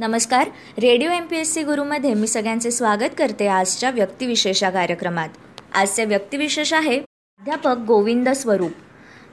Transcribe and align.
नमस्कार. 0.00 0.48
Radio 0.78 1.10
M 1.10 1.24
P 1.26 1.36
S 1.36 1.52
C 1.54 1.62
गुरुमध्ये 1.62 2.12
मी 2.14 2.26
सगळ्यांचे 2.26 2.70
स्वागत 2.70 3.14
करते 3.18 3.46
आजच्या 3.48 3.90
व्यक्तिविशेष 3.90 4.62
या 4.62 4.68
कार्यक्रमात. 4.70 5.28
आजचे 5.74 6.04
व्यक्तिविशेष 6.04 6.72
आहे 6.72 6.98
प्राध्यापक 6.98 7.82
गोविंद 7.86 8.28
स्वरूप. 8.28 8.70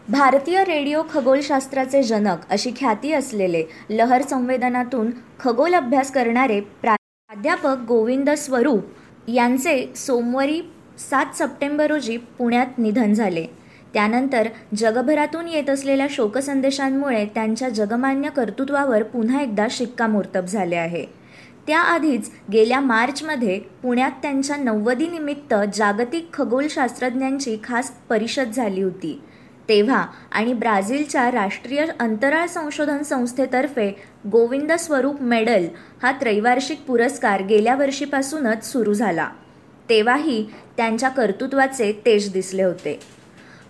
भारतीय 0.09 0.63
रेडिओ 0.63 1.03
खगोलशास्त्राचे 1.11 2.01
जनक 2.03 2.49
अशी 2.49 2.71
ख्याती 2.79 3.11
असलेले 3.13 3.63
लहर 3.89 4.21
संवेदनातून 4.21 5.11
खगोल 5.39 5.75
अभ्यास 5.75 6.11
करणारे 6.11 6.59
प्राध्यापक 6.81 7.85
गोविंद 7.87 8.29
स्वरूप 8.29 9.29
यांचे 9.29 9.93
सोमवारी 9.95 10.61
सात 10.99 11.35
सप्टेंबर 11.35 11.87
रोजी 11.87 12.17
पुण्यात 12.17 12.77
निधन 12.77 13.13
झाले. 13.13 13.45
त्यानंतर 13.93 14.47
जगभरातून 14.75 15.47
येत 15.47 15.69
असलेल्या 15.69 16.07
शोकसंदेशांमुळे 16.09 17.25
त्यांच्या 17.25 17.69
जगमान्य 17.69 18.29
कर्तृत्वावर 18.29 19.03
पुन्हा 19.03 19.41
एकदा 19.41 19.67
शिक्कामोर्तब 19.71 20.45
झाले 20.45 20.75
आहे. 20.75 21.05
त्याआधीच 21.67 22.29
गेल्या 22.53 22.79
मार्चमध्ये 22.79 23.59
पुण्यात 23.59 24.11
त्यांच्या 24.21 24.55
नव्वदीनिमित्त 24.55 25.53
जागतिक 25.73 26.33
खगोलशास्त्रज्ञांची 26.33 27.57
खास 27.63 27.91
परिषद 28.09 28.51
झाली 28.51 28.81
होती. 28.81 29.21
तेव्हा 29.69 30.05
आणि 30.31 30.53
ब्राझीलच्या 30.53 31.31
राष्ट्रीय 31.31 31.85
अंतराळ 31.99 32.47
संशोधन 32.47 33.01
संस्थेतर्फे 33.01 34.03
गोविंद 34.31 34.71
स्वरूप 34.71 35.21
मेडल 35.21 35.65
हा 36.03 36.11
त्रैवार्षिक 36.11 36.81
पुरस्कार 36.81 37.41
गेल्या 37.41 37.75
वर्षीपासूनच 37.75 38.71
सुरू 38.71 38.93
झाला. 38.93 39.29
तेव्हाही 39.89 40.45
त्यांच्या 40.77 41.09
कर्तृत्वाचे 41.09 42.01
तेज 42.05 42.31
दिसले 42.31 42.63
होते. 42.63 42.99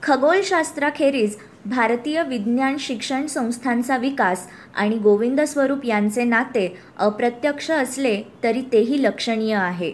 खगोलशास्त्राखेरीज 0.03 1.35
भारतीय 1.65 2.23
विज्ञान 2.23 2.75
शिक्षण 2.79 3.25
संस्थांचा 3.27 3.97
विकास 3.97 4.47
आणि 4.75 4.97
गोविंद 4.97 5.41
स्वरूप 5.41 5.85
यांचे 5.85 6.23
नाते 6.23 6.67
अप्रत्यक्ष 6.97 7.71
असले 7.71 8.21
तरी 8.43 8.61
तेही 8.61 9.01
लक्षणीय 9.03 9.55
आहे. 9.55 9.93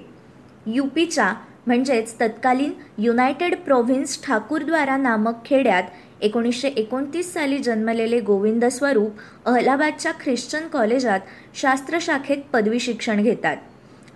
यूपीच्या 0.66 1.34
म्हणजेच 1.68 2.14
तत्कालीन 2.22 2.72
युनायटेड 2.98 3.56
प्रोव्हिन्स 3.56 4.24
ठाकूरद्वारा 4.24 4.98
नामक 4.98 5.46
खेड्यात 5.46 5.84
एकोणीसशे 6.22 6.68
एकोणतीस 6.68 7.34
साली 7.34 7.58
जन्मलेले 7.58 8.20
गोविंद 8.20 8.66
स्वरूप 8.66 9.12
अहलाबादच्या 9.46 10.12
ख्रिश्चन 10.24 10.68
कॉलेजात 10.68 11.20
शास्त्रशाखेत 11.56 12.38
पदवी 12.54 12.80
शिक्षण 12.80 13.22
घेतात. 13.24 13.58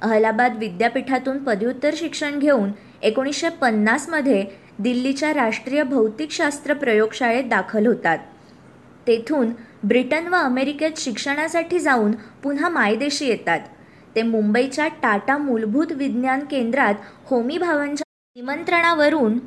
अहलाबाद 0.01 0.57
विद्यापीठातून 0.57 1.43
पदव्युत्तर 1.43 1.93
शिक्षण 1.97 2.39
घेऊन 2.39 2.69
एकोणीसशे 3.01 3.49
पन्नासमध्ये 3.49 4.45
दिल्लीच्या 4.79 5.33
राष्ट्रीय 5.33 5.83
भौतिकशास्त्र 5.83 6.73
प्रयोगशाळेत 6.73 7.43
दाखल 7.43 7.87
होतात. 7.87 8.17
तेथून 9.07 9.51
ब्रिटन 9.83 10.27
व 10.27 10.35
अमेरिकेत 10.35 10.97
शिक्षणासाठी 10.97 11.79
जाऊन 11.79 12.11
पुन्हा 12.43 12.69
मायदेशी 12.69 13.25
येतात. 13.25 13.59
ते 14.15 14.21
मुंबईच्या 14.21 14.87
टाटा 14.87 15.37
मूलभूत 15.37 15.91
विज्ञान 15.91 16.39
केंद्रात 16.39 16.93
होमी 17.25 17.57
भावांच्या 17.57 18.03
निमंत्रणावरून 18.35 19.37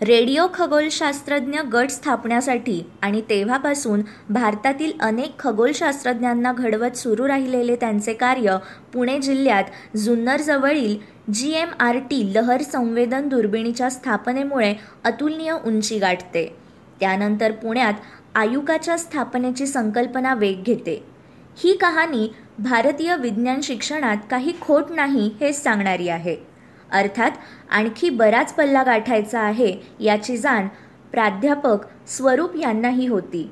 रेडिओ 0.00 0.46
खगोलशास्त्रज्ञ 0.54 1.60
गट 1.72 1.90
स्थापण्यासाठी 1.90 2.82
आणि 3.02 3.20
तेव्हापासून 3.20 4.02
भारतातील 4.30 4.92
अनेक 5.00 5.38
खगोलशास्त्रज्ञांना 5.38 6.52
घडवत 6.52 6.96
सुरू 6.96 7.28
राहिलेले 7.28 7.76
त्यांचे 7.76 8.12
कार्य 8.12 8.56
पुणे 8.92 9.18
जिल्ह्यात 9.18 9.96
जुन्नरजवळील 9.96 10.96
जी 11.34 11.50
एम 11.52 11.68
आर 11.80 11.96
टी 12.10 12.22
लहर 12.34 12.62
संवेदन 12.62 13.28
दुर्बिणीच्या 13.28 13.88
स्थापनेमुळे 13.90 14.74
अतुलनीय 15.04 15.52
उंची 15.66 15.98
गाठते. 15.98 16.44
त्यानंतर 17.00 17.52
पुण्यात 17.52 17.94
आयुकाच्या 18.34 18.96
स्थापनेची 18.98 19.66
संकल्पना 19.66 20.34
वेग 20.34 20.62
घेते. 20.62 20.94
ही 21.58 21.76
कहाणी 21.76 22.28
भारतीय 22.58 23.16
विज्ञान 23.16 23.60
शिक्षणात 23.60 24.16
काही 24.30 24.52
खोट 24.60 24.90
नाही 24.90 25.30
हेच 25.40 25.62
सांगणारी 25.62 26.08
आहे. 26.08 26.36
अर्थात 26.92 27.30
आणखी 27.70 28.10
बराच 28.10 28.52
पल्ला 28.52 28.82
गाठायचा 28.82 29.40
आहे 29.40 29.72
याची 30.00 30.36
जाण 30.36 30.68
प्राध्यापक 31.12 31.86
स्वरूप 32.08 32.56
यांनाही 32.56 33.06
होती. 33.06 33.50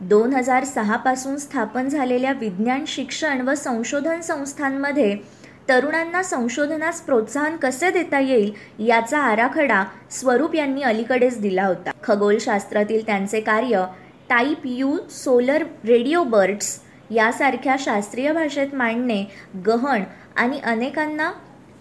दोन 0.00 0.34
हजार 0.34 0.64
सहापासून 0.64 1.36
स्थापन 1.36 1.88
झालेल्या 1.88 2.32
विज्ञान 2.32 2.84
शिक्षण 2.86 3.40
व 3.40 3.54
संशोधन 3.54 4.20
संस्थांमध्ये 4.20 5.39
तरुणांना 5.68 6.22
संशोधनास 6.22 7.00
प्रोत्साहन 7.00 7.56
कसे 7.56 7.90
देता 7.90 8.20
येईल 8.20 8.52
याचा 8.78 9.18
आराखडा 9.18 9.84
स्वरूप 10.10 10.54
यांनी 10.54 10.82
अलीकडेच 10.82 11.40
दिला 11.40 11.66
होता. 11.66 11.90
खगोलशास्त्रातील 12.02 13.06
त्यांचे 13.06 13.40
कार्य 13.40 13.84
type 14.28 14.58
U 14.64 14.96
solar 15.10 15.62
radio 15.62 16.24
birds 16.24 16.80
यासारख्या 17.10 17.76
शास्त्रीय 17.78 18.32
भाषेत 18.32 18.74
मांडणे 18.74 19.24
गहन 19.66 20.02
आणि 20.36 20.60
अनेकांना 20.60 21.32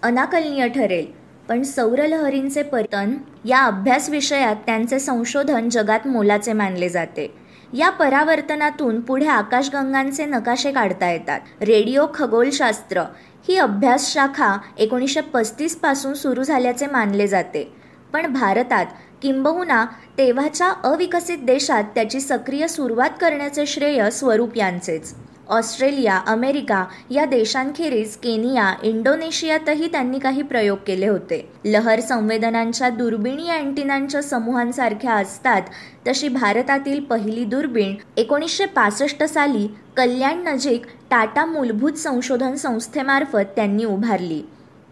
अनाकलनीय 0.04 0.68
ठरेल. 0.68 1.06
पण 1.50 1.64
सौरलहरींचे 1.64 2.64
पर्तन 2.64 3.14
या 3.46 3.60
अभ्यास 3.60 4.10
विषयात 4.10 4.56
त्यांचे 4.66 5.00
संशोधन 5.00 5.70
जगात 5.70 6.08
मोलाचे 6.08 6.54
मानले 6.54 6.90
जाते. 6.90 7.34
या 7.74 7.90
परावर्तनातून 7.90 9.02
पुढे 9.02 9.28
आकाशगंगांचे 9.28 10.26
नकाशे 10.26 10.72
काढता 10.72 11.12
येतात. 11.12 11.40
रेडिओ 11.62 12.06
खगोलशास्त्र 12.14 13.04
ही 13.48 13.58
अभ्यास 13.58 14.14
शाखा 14.14 14.58
एकोणीसशे 14.78 15.22
पस्तीसपासून 15.22 16.14
सुरू 16.14 16.44
झाल्याचे 16.44 16.88
मानले 16.88 17.28
जाते. 17.28 17.74
पण 18.14 18.34
भारतात 18.34 18.86
किंबहुना 19.22 19.86
तेव्हाच्या 20.18 20.74
अविकसित 20.84 21.38
देशात 21.38 21.84
त्याची 21.96 22.22
सक्रिय 22.22 22.68
सुरुवात 22.68 23.10
करण्याचे 23.22 23.66
श्रेय 23.66 24.10
स्वरूप 24.10 24.58
यांचेच. 24.58 25.14
ऑस्ट्रेलिया 25.50 26.22
अमेरिका 26.28 26.86
या 27.12 27.26
देशांखेरीज 27.26 28.16
केनिया 28.16 28.74
इंडोनेशियातही 28.84 29.88
त्यांनी 29.88 30.20
काही 30.20 30.42
प्रयोग 30.42 30.78
केले 30.88 31.08
होते. 31.08 31.50
लहर 31.66 32.00
संवेदनांच्या 32.00 32.90
दुर्बिणी 32.90 33.50
अँटिनांच्या 33.50 34.22
समूहांसारख्या 34.22 35.14
असतात 35.14 35.62
तशी 36.08 36.28
भारतातील 36.28 37.04
पहिली 37.04 37.46
दुर्बीण 37.46 37.96
एकोणीसशे 38.18 38.66
पासष्ट 38.66 39.24
साली 39.24 39.68
कल्याण 39.98 40.44
नजीक 40.48 40.86
टाटा 41.10 41.46
मूलभूत 41.46 41.94
संशोधन 41.94 42.56
संस्थेमार्फत 42.56 43.50
त्यांनी 43.56 43.86
उभारली. 43.86 44.42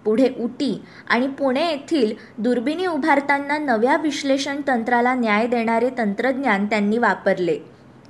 पुढे 0.06 0.30
उटी 0.40 0.82
आणि 1.10 1.28
पुणे 1.28 1.70
येथील 1.70 2.14
दुर्बिणी 2.38 2.86
उभारताना 2.86 3.58
नव्या 3.58 3.98
विश्लेषण 3.98 4.62
तंत्राला 4.68 5.14
न्याय 5.14 5.48
देणारे 5.48 5.90
तंत्रज्ञान 5.98 6.66
त्यांनी 6.66 6.98
वापरले. 6.98 7.58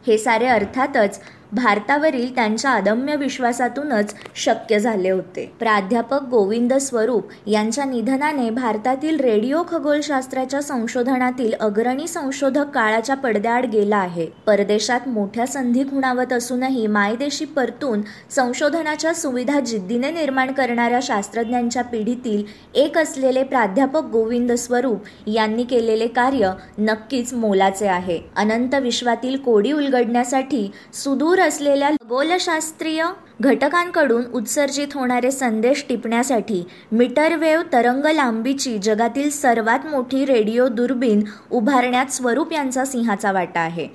हे 0.07 0.18
सारे 0.18 0.46
अर्थातच 0.46 1.19
भारतावरील 1.52 2.35
त्यांच्या 2.35 2.72
अदम्य 2.72 3.16
विश्वासातूनच 3.16 4.13
शक्य 4.35 4.80
झाले 4.80 5.09
होते. 5.09 5.52
प्राध्यापक 5.59 6.24
गोविंद 6.24 6.74
स्वरूप 6.74 7.28
यांच्या 7.47 7.85
निधनाने 7.85 8.50
भारतातील 8.50 9.19
रेडिओ 9.19 9.63
खगोलशास्त्राच्या 9.68 10.62
संशोधनातील 10.62 11.53
अग्रणी 11.59 12.07
संशोधक 12.07 12.69
काळाच्या 12.69 13.16
पडद्याआड 13.16 13.66
गेला 13.66 13.97
आहे. 13.97 14.28
परदेशात 14.46 15.07
मोठ्या 15.07 15.47
संधी 15.47 15.84
खुणावत 15.84 16.34
असूनही 16.34 16.88
मायदेशी 16.88 17.46
परतून 17.46 18.02
संशोधनाच्या 18.30 19.13
सुविधा 19.13 19.59
जिद्दीने 19.59 20.12
निर्माण 20.12 20.52
करणाऱ्या 20.52 21.00
शास्त्रज्ञांच्या 21.03 21.84
पिढीतील 21.84 22.44
एक 22.75 22.97
असलेले 22.97 23.44
प्राध्यापक 23.44 24.03
गोविंद 24.03 24.52
स्वरूप 24.52 25.02
यांनी 25.28 25.63
केलेले 25.63 26.07
कार्य 26.07 26.52
नक्कीच 26.78 27.34
मोलाचे 27.34 27.88
आहे. 27.88 28.19
अनंत 28.36 28.75
विश्वातील 28.75 29.38
कोडी 29.38 29.72
उलगडण्यासाठी 29.72 30.72
सुदूर 30.94 31.37
दूर 31.38 31.46
असलेल्या 31.46 31.90
गोलशास्त्रीय 32.09 33.03
घटकांकडून 33.42 34.24
उत्सर्जित 34.34 34.94
होणारे 34.94 35.31
संदेश 35.31 35.84
टिपण्यासाठी 35.90 36.64
मीटरवेव्ह 36.92 37.64
तरंग 37.74 38.06
लांबीची 38.06 38.78
जगातील 38.78 39.30
सर्वात 39.30 39.86
मोठी 39.86 40.25
रेडिओ 40.25 40.68
दुर्बीण 40.68 41.22
उभारण्यात 41.52 42.12
स्वरूप 42.12 42.53
यांचा 42.53 42.86
सिंहाचा 42.86 43.31
वाटा 43.31 43.59
आहे. 43.59 43.88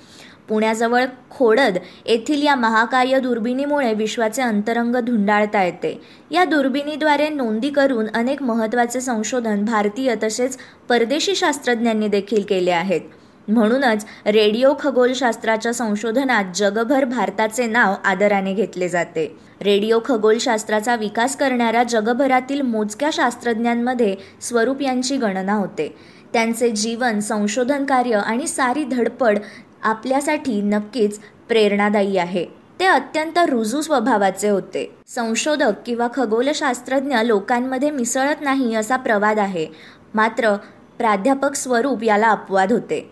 पुण्याजवळ 0.48 1.04
खोडद 1.30 1.78
येथील 2.06 2.42
या 2.42 2.54
महाकाय 2.54 3.18
दुर्बिणीमुळे 3.20 3.92
विश्वाचे 3.94 4.42
अंतरंग 4.42 4.96
धुंडाळता 4.96 5.62
येते. 5.62 6.00
या 6.30 6.44
दुर्बिणीद्वारे 6.44 7.28
नोंदी 7.28 7.70
करून 7.70 8.06
अनेक 8.14 8.42
महत्त्वाचे 8.42 9.00
संशोधन 9.00 9.64
भारतीय 9.64 10.14
तसेच 10.22 10.56
परदेशी 10.88 11.34
शास्त्रज्ञांनी 11.34 12.08
देखील 12.08 12.42
केले 12.48 12.70
आहेत. 12.70 13.00
म्हणूनच 13.48 14.06
रेडिओ 14.26 14.74
खगोलशास्त्राच्या 14.80 15.74
संशोधनात 15.74 16.44
जगभर 16.54 17.04
भारताचे 17.04 17.66
नाव 17.66 17.94
आदराने 18.04 18.54
घेतले 18.54 18.88
जाते. 18.88 19.36
रेडिओ 19.62 19.98
खगोलशास्त्राचा 20.04 20.96
विकास 20.96 21.36
करणाऱ्या 21.36 21.82
जगभरातील 21.82 22.60
मोजक्या 22.60 23.10
शास्त्रज्ञांमध्ये 23.12 24.16
स्वरूप 24.40 24.82
यांची 24.82 25.16
गणना 25.16 25.52
होते. 25.52 25.96
त्यांचे 26.32 26.70
जीवन 26.70 27.20
संशोधन 27.20 27.84
कार्य 27.84 28.14
आणि 28.14 28.46
सारी 28.46 28.84
धडपड 28.84 29.38
आपल्यासाठी 29.82 30.60
नक्कीच 30.60 31.20
प्रेरणादायी 31.48 32.16
आहे. 32.16 32.46
ते 32.80 32.84
अत्यंत 32.84 33.38
रुजू 33.38 33.80
स्वभावाचे 33.80 34.48
होते. 34.48 34.94
संशोधक 35.08 35.72
किंवा 35.86 36.08
खगोलशास्त्रज्ञ 36.14 37.16
लोकांमध्ये 37.24 37.90
मिसळत 37.90 38.36
नाही 38.40 38.74
असा 38.74 38.96
प्रवाद 38.96 39.38
आहे. 39.38 39.66
मात्र 40.14 40.56
प्राध्यापक 40.98 41.54
स्वरूप 41.54 42.02
याला 42.02 42.28
अपवाद 42.28 42.72
होते. 42.72 43.10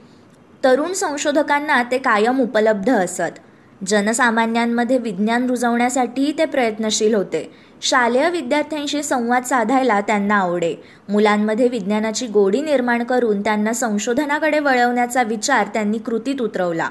तरुण 0.65 0.93
संशोधकांना 0.93 1.83
ते 1.83 1.99
कायम 1.99 2.41
उपलब्ध 2.41 2.91
असत. 2.91 3.39
जनसामान्यांमध्ये 3.87 4.99
विज्ञान 4.99 5.47
रुजवण्यासाठीही 5.47 6.39
ते 6.39 6.45
प्रयत्नशील 6.45 7.15
होते. 7.15 7.51
शालेय 7.83 8.31
विद्यार्थ्यांशी 8.31 9.03
संवाद 9.03 9.45
साधायला 9.45 10.01
त्यांना 10.01 10.35
आवडे. 10.35 10.75
मुलांमध्ये 11.09 11.69
विज्ञानाची 11.69 12.27
गोडी 12.27 12.63
निर्माण 12.63 13.03
करून 13.03 13.41
त्यांना 13.41 13.73
संशोधनाकडे 13.73 14.59
वळवण्याचा 14.59 15.23
विचार 15.23 15.67
त्यांनी 15.67 15.99
कृतीत 15.99 16.41
उतरवला. 16.41 16.89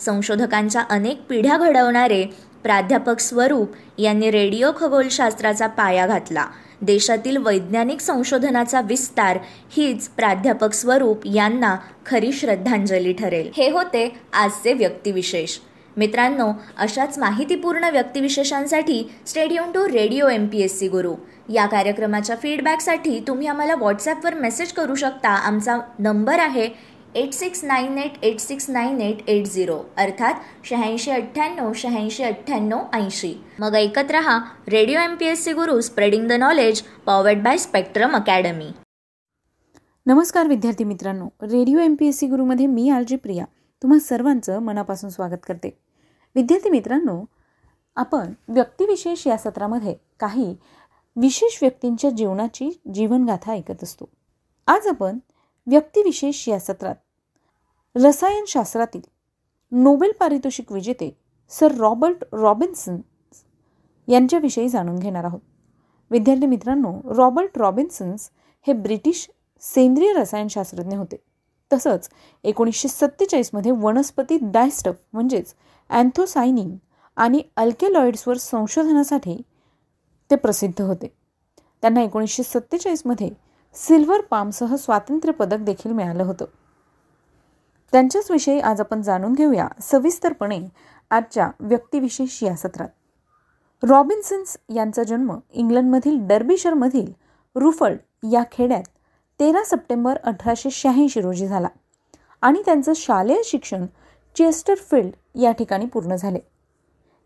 संशोधकांच्या 0.00 0.82
अनेक 0.90 1.22
पिढ्या 1.28 1.56
घडवणारे 1.58 2.24
प्राध्यापक 2.62 3.20
स्वरूप 3.20 3.68
यांनी 3.98 4.30
रेडिओ 4.30 4.70
खगोलशास्त्राचा 4.76 5.66
पाया 5.66 6.06
घातला. 6.06 6.46
देशातील 6.82 7.36
वैज्ञानिक 7.36 8.00
संशोधनाचा 8.00 8.80
विस्तार 8.80 9.38
हीच 9.76 10.08
प्राध्यापक 10.08 10.72
स्वरूप 10.72 11.26
यांना 11.26 11.76
खरी 12.06 12.32
श्रद्धांजली 12.32 13.12
ठरेल. 13.12 13.50
हे 13.56 13.70
होते 13.70 14.08
आजचे 14.32 14.72
व्यक्तिविशेष. 14.72 15.58
मित्रांनो 15.96 16.46
अशाच 16.78 17.18
माहितीपूर्ण 17.18 17.88
व्यक्तिविशेषांसाठी 17.90 19.02
stay tuned 19.26 19.72
to 19.72 19.84
radio 19.88 20.28
M 20.28 20.46
P 20.46 20.60
S 20.60 20.78
C 20.78 20.88
Guru. 20.88 21.14
या 21.52 21.66
कार्यक्रमाच्या 21.66 22.36
फीडबॅकसाठी 22.36 23.18
तुम्ही 23.20 23.46
आम्हाला 23.46 23.74
व्हॉट्सॲपवर 23.74 24.34
मेसेज 24.34 24.72
करू 24.72 24.94
शकता. 24.94 25.28
आमचा 25.28 25.76
नंबर 25.98 26.38
आहे 26.38 26.68
eight 27.14 27.32
six 27.32 27.64
nine 27.64 27.98
eight 27.98 28.12
eight 28.22 28.38
six 28.40 28.68
nine 28.70 29.00
eight 29.00 29.28
eight 29.28 29.46
zero. 29.46 29.78
अर्थात 29.96 30.34
शहाऐंशी 30.64 31.10
अठ्ठ्याण्णव 31.10 31.72
शहाऐंशी 31.74 32.22
अठ्ठ्याण्णव 32.22 32.78
ऐंशी. 32.92 33.34
मग 33.58 33.74
ऐकत 33.74 34.10
रहा 34.10 34.38
radio 34.68 34.98
M 34.98 35.14
P 35.14 35.26
S 35.26 35.44
C 35.44 35.52
Guru 35.52 35.80
spreading 35.80 36.28
the 36.28 36.32
knowledge 36.32 36.82
powered 37.06 37.42
by 37.42 37.56
Spectrum 37.56 38.16
Academy 38.16 38.68
नमस्कार 40.06 40.46
विद्यार्थी 40.46 40.84
मित्रांनो. 40.84 41.26
Radio 41.42 41.78
M 41.78 41.94
P 41.94 42.06
S 42.06 42.18
C 42.18 42.26
गुरुमध्ये 42.26 42.66
मी 42.66 42.88
आरजी 42.90 43.16
प्रिया. 43.16 43.44
तुम्हा 43.82 43.98
सर्वांचं 43.98 44.58
मनापासून 44.58 45.10
स्वागत 45.10 45.44
करते. 45.48 45.78
विद्यार्थी 46.34 46.70
मित्रांनो 46.70 47.24
आपण 47.96 48.32
व्यक्तिविशेष 48.48 49.26
या 49.26 49.36
सत्रामध्ये 49.36 49.94
काही 50.20 50.56
विशेष 51.16 51.58
व्यक्तींच्या 51.62 52.10
जीवनाची 52.10 52.80
जीवनगाथा 52.94 53.52
ऐकत 53.52 53.82
असतो. 53.82 54.08
आज 54.66 54.86
आपण 54.86 55.18
व्यक्तिविशेष 55.66 56.48
या 56.48 56.58
सत्रात. 56.60 56.94
रसायनशास्त्रातील 57.96 59.00
नोबेल 59.72 60.12
पारितोषिक 60.20 60.72
विजेते 60.72 61.16
सर 61.50 61.74
रॉबर्ट 61.74 62.24
रॉबिन्सन 62.32 62.96
यांच्याविषयी 64.08 64.68
जाणून 64.68 64.98
घेणार 64.98 65.24
आहोत. 65.24 65.40
विद्यार्थी 66.10 66.46
मित्रांनो 66.46 67.14
रॉबर्ट 67.14 67.58
रॉबिन्सन्स 67.58 68.30
हे 68.66 68.72
ब्रिटिश 68.72 69.30
सेंद्रिय 69.60 70.12
रसायनशास्त्रज्ञ 70.12 70.96
होते. 70.96 71.16
तसंच 71.72 72.08
एकोणीसशे 72.44 72.88
सत्तेचाळीसमध्ये 72.88 73.72
वनस्पती 73.72 74.38
डायस्टफ 74.42 74.94
म्हणजेच 75.12 75.54
अँथोसायनिन 75.90 76.76
आणि 77.16 77.42
अल्केलॉइड्सवर 77.56 78.36
संशोधनासाठी 78.36 79.42
ते 80.30 80.36
प्रसिद्ध 80.36 80.82
होते. 80.82 81.12
त्यांना 81.82 82.02
एकोणीसशे 82.02 82.42
सत्तेचाळीसमध्ये 82.42 83.30
सिल्वर 83.74 84.20
पामसह 84.20 84.76
स्वातंत्र्य 84.76 85.32
पदक 85.32 85.58
देखील 85.58 85.92
मिळालं 85.92 86.22
होतं. 86.22 86.44
त्यांच्याच 87.92 88.30
विषयी 88.30 88.60
आज 88.60 88.80
आपण 88.80 89.02
जाणून 89.02 89.32
घेऊया 89.32 89.68
सविस्तरपणे 89.82 90.58
आजच्या 91.10 91.50
व्यक्तिविशेष 91.60 92.42
या 92.42 92.54
सत्रात. 92.56 92.88
रॉबिन्सन्स 93.82 94.56
यांचा 94.74 95.02
जन्म 95.02 95.38
इंग्लंडमधील 95.50 96.18
डर्बिशरमधील 96.26 97.12
रुफर्ड 97.56 97.98
या 98.32 98.42
खेड्यात 98.52 98.82
तेरा 99.40 99.62
सप्टेंबर 99.64 100.16
अठराशे 100.24 100.70
शहाऐंशी 100.70 101.20
रोजी 101.20 101.46
झाला 101.46 101.68
आणि 102.40 102.62
त्यांचं 102.64 102.92
शालेय 102.96 103.40
शिक्षण 103.44 103.86
चेस्टरफिल्ड 104.36 105.40
या 105.40 105.52
ठिकाणी 105.52 105.86
पूर्ण 105.86 106.16
झाले. 106.16 106.38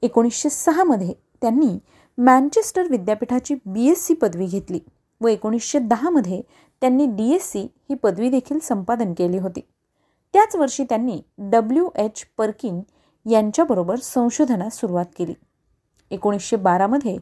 एकोणीसशे 0.02 0.50
सहामध्ये 0.50 1.12
त्यांनी 1.42 1.78
मँचेस्टर 2.18 2.88
विद्यापीठाची 2.90 3.54
बी 3.66 3.88
एस 3.90 4.06
सी 4.06 4.14
पदवी 4.14 4.46
घेतली. 4.46 4.80
व 5.20 5.28
एकोणीसशे 5.28 5.78
दहामध्ये 5.78 6.40
त्यांनी 6.82 7.06
डी 7.16 7.30
एस 7.34 7.50
सी 7.52 7.60
ही 7.60 7.94
पदवी 7.94 8.28
देखील 8.30 8.58
संपादन 8.62 9.12
केली 9.18 9.38
होती. 9.38 9.60
त्याच 10.34 10.56
वर्षी 10.56 10.84
त्यांनी 10.84 11.20
डब्ल्यू 11.50 11.88
एच 11.98 12.24
पर्किन 12.38 12.80
यांच्याबरोबर 13.26 13.96
संशोधनास 14.02 14.78
सुरुवात 14.80 15.06
केली. 15.18 15.34
एकोणीसशे 16.10 16.56
बारामध्ये 16.56 17.16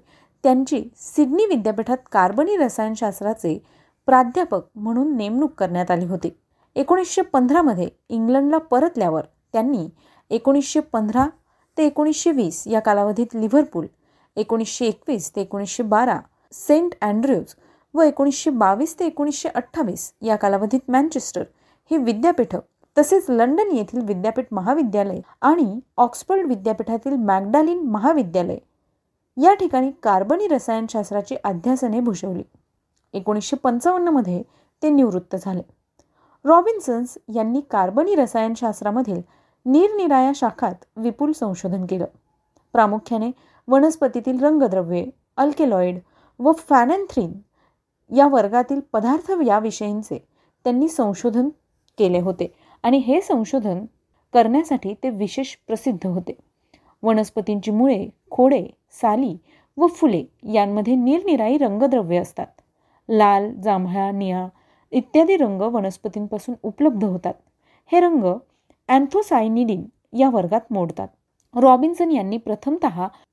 त्यांची 0.45 0.83
सिडनी 0.97 1.47
विद्यापीठात 1.47 1.99
कार्बनी 2.13 2.57
रसायनशास्त्राचे 2.57 3.59
प्राध्यापक 4.09 4.65
म्हणून 4.75 5.17
नेमणूक 5.17 5.53
करण्यात 5.59 5.91
आली 5.91 6.05
होती. 6.05 6.31
एकोणीसशे 6.77 7.23
पंधरामध्ये 7.23 7.89
इंग्लंडला 8.09 8.59
परतल्यावर 8.59 9.25
त्यांनी 9.53 9.89
एकोणीसशे 10.31 10.81
पंधरा 10.81 11.27
ते 11.77 11.87
एकोणीसशे 11.87 12.31
वीस 12.33 12.63
या 12.67 12.81
कालावधीत 12.81 13.35
लिव्हरपूल 13.35 13.87
एकोणीसशे 14.37 14.87
एकवीस 14.87 15.31
ते 15.37 15.41
एकोणीसशे 15.41 15.83
बारा 15.83 16.19
सेंट 16.53 16.95
अँड्र्यूज 17.01 17.55
व 17.95 18.03
एकोणीसशे 18.03 18.51
बावीस 18.51 18.99
ते 19.01 19.07
एकोणीसशे 19.07 19.49
अठ्ठावीस 19.49 20.13
या 20.23 20.37
कालावधीत 20.37 20.81
मॅन्चेस्टर 20.89 21.43
हे 21.91 21.97
विद्यापीठ 21.97 22.57
तसेच 22.99 23.27
लंडन 23.29 23.71
येथील 23.73 24.05
विद्यापीठ 24.05 24.47
महाविद्यालय 24.53 25.21
आणि 25.41 25.81
ऑक्सफर्ड 25.97 26.47
विद्यापीठातील 26.47 27.17
मॅगडालिन 27.17 27.81
महाविद्यालय 27.81 28.59
या 29.37 29.55
ठिकाणी 29.55 29.91
कार्बनी 30.03 30.49
रसायनशास्त्राची 30.49 31.37
अध्यासने 31.45 32.01
भूषवली. 32.01 32.43
एकोणीसशे 33.15 33.57
पंचावन्नमध्ये 33.57 34.43
ते 34.83 34.91
निवृत्त 34.91 35.37
झाले. 35.37 35.63
रॉबिन्सन्स 36.45 37.19
यांनी 37.35 37.61
कार्बनी 37.61 38.15
रसायनशास्त्रामधील 38.15 39.21
निरनिराया 39.67 40.33
शाखात 40.35 40.75
विपुल 40.97 41.33
संशोधन 41.33 41.87
केलं. 41.87 42.05
प्रामुख्याने 42.73 43.31
वनस्पतीतील 43.69 44.45
रंगद्रव्ये 44.45 45.07
अल्केलॉइड 45.37 45.99
व 46.39 46.53
फॅनॅन्थ्रिन 46.53 47.33
या 48.17 48.29
वर्गातील 48.29 48.81
पदार्थ 48.93 49.33
याविषयींचे 49.47 50.25
त्यांनी 50.65 50.89
संशोधन 50.89 51.49
केले 51.99 52.21
होते. 52.21 52.55
आणि 52.83 52.97
हे 52.97 53.21
संशोधन 53.21 53.85
करण्यासाठी 54.33 54.95
ते 54.95 55.11
विशेष 55.11 55.57
प्रसिद्ध 55.67 56.07
होते. 56.07 56.33
वनस्पतींची 57.03 57.71
मुळे 57.71 58.09
खोडे 58.31 58.67
साली 58.91 59.37
व 59.77 59.87
फुले 59.87 60.25
यांमध्ये 60.53 60.95
निरनिराई 60.95 61.59
रंगद्रव्ये 61.59 62.19
असतात. 62.19 62.47
लाल 63.09 63.55
जांभळा 63.55 64.11
निळा 64.11 64.49
इत्यादी 64.91 65.37
रंग 65.37 65.61
वनस्पतींपासून 65.61 66.55
उपलब्ध 66.63 67.05
होतात. 67.05 67.35
हे 67.93 68.01
रंग 68.01 68.25
अँथोसायनिडिन 68.89 69.85
या 70.13 70.31
वर्गात 70.31 70.61
मोडतात. 70.71 71.09
रॉबिन्सन 71.55 72.11
यांनी 72.11 72.37
प्रथमत 72.37 72.87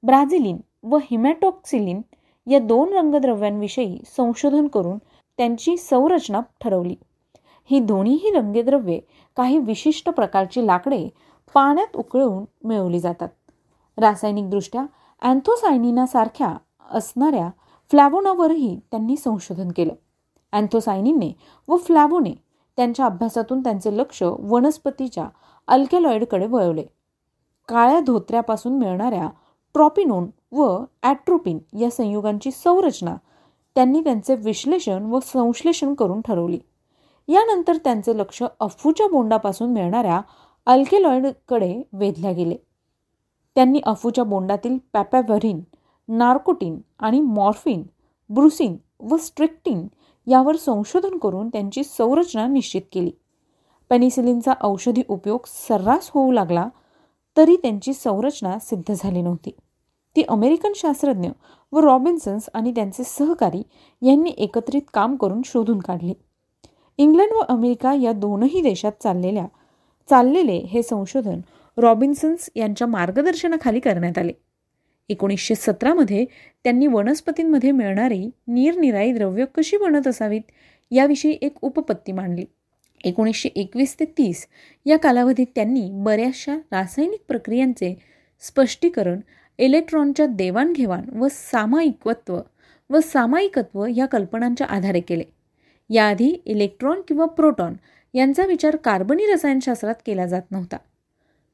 ब्राझिलिन 0.04 0.57
व 0.83 0.98
हिमॅटॉक्सिलिन 0.98 2.01
या 2.48 2.60
दोन 2.60 2.94
रंगद्रव्यांविषयी 2.94 4.00
संशोधन 4.18 4.68
करून 4.68 4.98
त्यांची 5.38 5.78
संरचना 5.78 6.42
ठरवली. 6.62 6.95
ही 7.71 7.80
दोन्हीही 7.80 8.31
रंगद्रव्ये 8.31 9.00
काही 9.38 9.57
विशिष्ट 9.57 10.10
प्रकारची 10.10 10.68
लाकडे 10.68 11.07
पाण्यात 11.54 11.95
उकळून 11.95 12.68
मिळवली 12.68 13.00
जातात. 13.00 13.30
रासायनिकदृष्ट्या 13.98 14.86
अँथोसायनिनासारख्या 15.21 16.57
असणाऱ्या 16.92 17.50
फ्लॅवोनावरही 17.90 18.80
त्यांनी 18.92 19.16
संशोधन 19.16 19.71
केलं. 19.71 19.94
अँथोसायनिनने 20.52 21.31
व 21.68 21.78
फ्लॅवोने 21.78 22.33
त्यांच्या 22.78 23.06
अभ्यासातून 23.06 23.64
त्यांचे 23.64 23.98
लक्ष 23.98 24.24
वनस्पतीच्या 24.24 25.28
अल्केलॉइडकडे 25.68 26.45
वळवले. 26.45 26.83
काळ्या 27.68 28.00
धोत्र्यापासून 28.00 28.78
मिळणाऱ्या 28.78 29.30
ट्रॉपिनोन 29.74 30.28
व 30.52 30.84
ॲट्रोपिन 31.04 31.60
या 31.80 31.90
संयुगांची 31.90 32.52
संरचना 32.52 33.16
त्यांनी 33.76 34.02
त्यांचे 34.02 34.36
विश्लेषण 34.36 35.04
व 35.04 35.20
संश्लेषण 35.20 35.94
करून 35.94 36.22
ठरवली. 36.22 36.60
यानंतर 37.28 37.78
त्यांचे 37.78 38.18
लक्ष 38.18 38.44
अफूच्या 38.60 39.08
बोंडापासून 39.08 39.74
मिळणाऱ्या 39.74 40.22
अल्केलॉइडकडे 40.66 41.81
वेधल्या 41.94 42.31
गेले. 42.31 42.56
त्यांनी 43.56 43.80
अफूच्या 43.84 44.24
बोंडातील 44.24 44.78
पॅपॅव्हरिन 44.94 45.62
नार्कोटिन 46.08 46.80
आणि 47.00 47.20
मॉर्फिन 47.20 47.84
ब्रुसिन 48.30 48.78
व 49.00 49.18
स्ट्रिक्टिन 49.18 49.88
यावर 50.28 50.56
संशोधन 50.56 51.18
करून 51.18 51.50
त्यांची 51.50 51.84
संरचना 51.84 52.48
निश्चित 52.48 52.81
केली. 52.92 53.12
पेनिसिलिनचा 53.90 54.54
औषधी 54.62 55.04
उपयोग 55.08 55.40
सर्रास 55.46 56.12
होऊ 56.14 56.31
लागला 56.31 56.68
तरी 57.38 57.56
त्यांची 57.56 57.94
संरचना 57.94 58.60
सिद्ध 58.60 58.94
झाली 58.94 59.22
नव्हती. 59.22 59.52
ती 60.15 60.21
अमेरिकन 60.21 60.73
शास्त्रज्ञ 60.75 61.30
व 61.71 61.80
रॉबिन्सन्स 61.80 62.49
आणि 62.53 62.71
त्यांचे 62.71 63.03
सहकारी 63.03 63.61
यांनी 64.01 64.33
एकत्रित 64.37 64.81
काम 64.94 65.15
करून 65.15 65.41
शोधून 65.45 65.80
काढली. 65.80 66.13
इंग्लंड 66.97 67.33
व 67.33 67.39
अमेरिका 67.49 67.94
या 67.94 68.11
दोनही 68.11 68.61
देशात 68.61 68.91
चाललेल्या 69.03 69.45
चाललेले 70.09 70.57
हे 70.69 70.83
संशोधन 70.83 71.39
रॉबिन्सन्स 71.77 72.49
यांच्या 72.56 72.87
मार्गदर्शनाखाली 72.87 73.80
करण्यात 73.80 74.18
आले. 74.18 74.31
एकोणीसशे 75.09 75.56
सतरामध्ये 75.56 76.25
त्यांनी 76.63 76.87
वनस्पतींमध्ये 76.87 77.71
मिळणारी 77.71 78.30
निरनिराई 78.47 79.11
द्रव्य 79.11 79.45
कशी 79.56 79.77
बनत 79.77 80.07
असावीत 80.07 80.41
याविषयी 80.91 81.37
एक 81.41 81.57
उपपत्ती 81.61 82.11
मांडली. 82.11 82.45
एकोणीसशे 83.03 83.49
एकवीस 83.56 83.99
ते 83.99 84.06
तीस 84.18 84.47
या 84.85 84.97
कालावधीत 84.97 85.47
त्यांनी 85.56 85.89
बऱ्याचशा 85.94 86.57
रासायनिक 86.71 87.23
प्रक्रियांचे 87.27 87.95
स्पष्टीकरण 88.39 89.19
इलेक्ट्रॉनच्या 89.58 90.26
देवाणघेवाण 90.26 91.02
व 91.12 91.28
सामायिकत्व 91.31 92.40
व 92.90 93.00
सामायिकत्व 93.00 93.86
या 93.86 94.06
कल्पनांच्या 94.06 94.68
आधारे 94.68 95.00
केले. 95.00 95.24
याआधी 95.90 96.30
इलेक्ट्रॉन 96.46 97.02
किंवा 97.08 97.26
प्रोटॉन 97.26 97.74
यांचा 98.14 98.46
विचार 98.46 98.76
कार्बनी 98.76 99.26
रसायनशास्त्रात 99.26 99.96
केला 100.06 100.26
जात 100.26 100.42
नव्हता. 100.52 100.78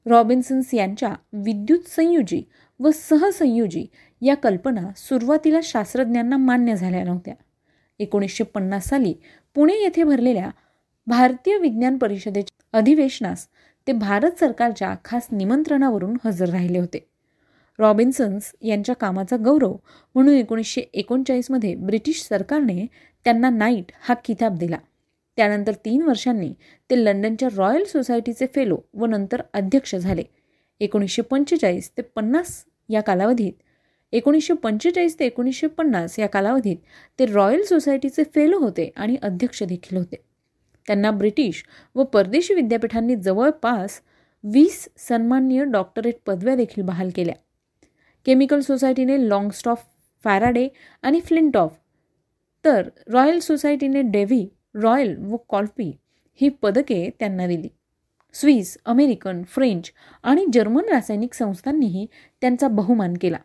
रॉबिन्सन्स 0.06 0.74
यांच्या 0.74 1.14
विद्युत 1.34 1.80
संयुजी 1.88 2.44
व 2.80 2.90
सहसंयुजी 2.94 3.86
या 4.22 4.36
कल्पना 4.36 4.90
सुरुवातीला 4.98 5.60
शास्त्रज्ञांना 5.64 6.38
मान्य 6.38 6.76
झाल्या 6.76 7.04
नव्हत्या. 7.04 7.34
एकोणीसशे 8.00 8.44
पन्नास 8.44 8.88
साली 8.88 9.14
पुणे 9.56 9.74
येथे 9.74 10.04
भरलेल्या 10.04 10.50
भारतीय 11.08 11.58
विज्ञान 11.58 11.98
परिषदेच्या 11.98 12.78
अधिवेशनास 12.78 13.48
ते 13.88 13.92
भारत 13.92 14.40
सरकारच्या 14.40 14.96
खास 15.06 15.28
निमंत्रणावरून 15.32 16.18
हजर 16.26 16.50
राहिले 16.50 16.80
होते. 16.80 17.08
रॉबिन्सन्स 17.80 18.52
यांच्या 18.62 18.96
कामाचा 18.96 19.38
गौरव 19.38 19.76
म्हणून 20.16 20.34
एकोणीसशे 20.34 20.82
एकोणचाळीसमध्ये 20.82 21.74
ब्रिटिश 21.76 22.22
सरकारने 22.22 22.86
त्यांना 23.26 23.50
नाईट 23.50 23.92
हा 24.00 24.14
किताब 24.26 24.58
दिला. 24.58 24.78
त्यानंतर 25.38 25.74
तीन 25.86 26.02
वर्षांनी 26.02 26.54
ते 26.90 27.04
लंडनच्या 27.04 27.50
रॉयल 27.58 27.84
सोसायटीचे 27.84 28.46
फेलो 28.56 28.78
व 28.94 29.06
नंतर 29.06 29.42
अध्यक्ष 29.54 29.96
झाले. 29.96 30.24
एकोणीसशे 30.82 31.22
पंचेचाळीस 31.22 31.92
ते 31.98 32.02
पन्नास 32.02 32.64
या 32.90 33.02
कालावधीत 33.02 33.54
एकोणीसशे 34.14 34.54
पंचेचाळीस 34.54 35.20
ते 35.20 35.26
एकोणीसशे 35.26 35.68
पन्नास 35.68 36.20
या 36.20 36.28
कालावधीत 36.28 36.78
ते 37.20 37.26
रॉयल 37.26 37.64
सोसायटीचे 37.64 38.24
फेलो 38.36 38.60
होते 38.60 38.90
आणि 38.96 39.16
अध्यक्ष 39.22 39.64
देखील 39.64 39.98
होते. 39.98 40.16
त्यांना 40.88 41.12
ब्रिटिश 41.12 41.64
व 41.96 42.04
परदेशी 42.04 42.54
विद्यापीठांनी 42.54 43.16
जवळपास 43.16 44.00
वीस 44.44 44.88
सन्माननीय 44.98 45.64
डॉक्टरेट 45.64 46.16
पदव्या 46.26 46.56
देखील 46.56 46.84
बहाल 46.84 47.10
केल्या. 47.16 47.36
केमिकल 48.28 48.60
सोसायटीने 48.60 49.30
लॉंगस्टॉफ 49.30 49.84
फॅराडे 50.24 50.68
आणि 51.02 51.20
फ्लिंटॉफ 51.20 51.76
तर 52.66 52.90
रॉयल 53.08 53.40
सोसायटीने 53.40 54.02
डेव्ही 54.02 54.48
रॉयल 54.76 55.16
व 55.20 55.36
कॉल्फी 55.50 55.92
ही 56.42 56.50
पदके 56.50 57.10
त्यांना 57.20 57.48
दिली. 57.48 57.68
स्विस 58.34 58.78
अमेरिकन 58.86 59.44
फ्रेंच 59.44 59.92
आणि 60.24 60.46
जर्मन 60.54 60.90
रासायनिक 60.90 61.34
संस्थांनीही 61.34 62.06
त्यांचा 62.42 62.68
बहुमान 62.68 63.14
केला. 63.22 63.38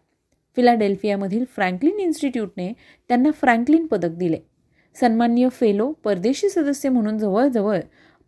फिलाडेल्फियामधील 0.57 1.45
फ्रँकलिन 1.45 2.01
इन्स्टिट्यूटने 2.01 2.73
त्यांना 3.09 3.31
फ्रँकलिन 3.31 3.87
पदक 3.87 4.11
दिले. 4.11 4.39
सन्मान्य 5.01 5.49
फेलो 5.49 5.93
परदेशी 5.93 6.49
सदस्य 6.49 6.89
म्हणून 6.89 7.19
जवळजवळ 7.19 7.81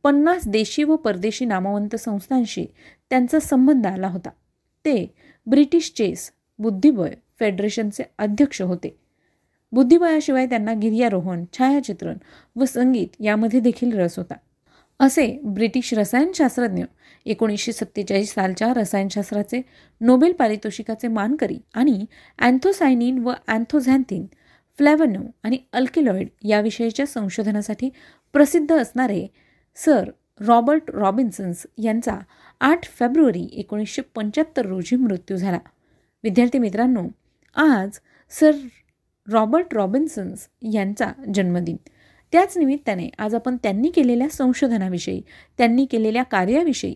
पन्नास 0.03 0.49
देशी 0.49 0.85
व 0.85 0.97
परदेशी 0.97 1.45
नामवंत 1.45 1.97
संस्थांशी 1.97 2.67
त्यांचा 3.11 3.41
संबंध 3.41 3.87
आला 3.87 4.09
होता. 4.09 4.31
ते 4.85 5.15
ब्रिटिश 5.47 5.93
चेस 5.97 6.31
बुद्धिबळ 6.59 7.09
फेडरेशनचे 7.41 8.03
अध्यक्ष 8.19 8.63
होते. 8.63 8.97
बुद्धिबळाशिवाय 9.73 10.47
त्यांना 10.47 10.73
गिर्यारोहण 10.73 11.45
छायाचित्रण 11.53 12.17
व 12.57 12.65
संगीत 12.65 13.09
यामध्ये 13.21 13.61
देखील 13.61 13.99
रस 13.99 14.19
होता. 14.19 14.35
असे 15.01 15.27
ब्रिटिश 15.45 15.95
रसायनशास्त्रज्ञ 15.95 16.85
एकोणीसशे 17.27 17.73
सत्तेचाळीस 17.73 18.35
सालच्या 18.35 18.73
रसायनशास्त्राचे 18.77 19.61
नोबेल 20.01 20.33
पारितोषिकाचे 20.33 21.09
मानकरी 21.09 21.59
आणि 21.75 22.05
अँथोसायनिन 22.39 23.19
व 23.19 23.33
अँथोझॅन्थिन 23.49 24.27
फ्लॅवनो 24.79 25.23
आणि 25.43 25.59
अल्किलॉइड 25.73 26.29
याविषयीच्या 26.45 27.07
संशोधनासाठी 27.07 27.91
प्रसिद्ध 28.33 28.73
असणारे 28.73 29.27
सर 29.77 30.11
रॉबर्ट 30.41 30.91
रॉबिन्सन्स 30.91 31.67
यांचा 31.79 32.19
आठ 32.61 32.85
फेब्रुवारी 32.85 33.49
एकोणीसशे 33.53 34.03
पंच्याहत्तर 34.15 34.67
रोजी 34.67 34.97
मृत्यू 34.97 35.37
झाला. 35.37 35.59
विद्यार्थी 36.25 36.59
मित्रांनो 36.59 37.03
आज 37.57 37.99
सर 38.31 38.53
रॉबर्ट 39.29 39.75
रॉबिन्सन्स 39.75 40.47
यांचा 40.73 41.11
जन्मदिन. 41.35 41.77
त्याच 42.33 42.57
निमित्ताने 42.59 43.09
आज 43.19 43.35
आपण 43.35 43.57
त्यांनी 43.57 43.91
केलेल्या 43.91 44.29
संशोधनाविषयी 44.29 45.21
त्यांनी 45.59 45.85
केलेल्या 45.85 46.23
कार्याविषयी 46.23 46.95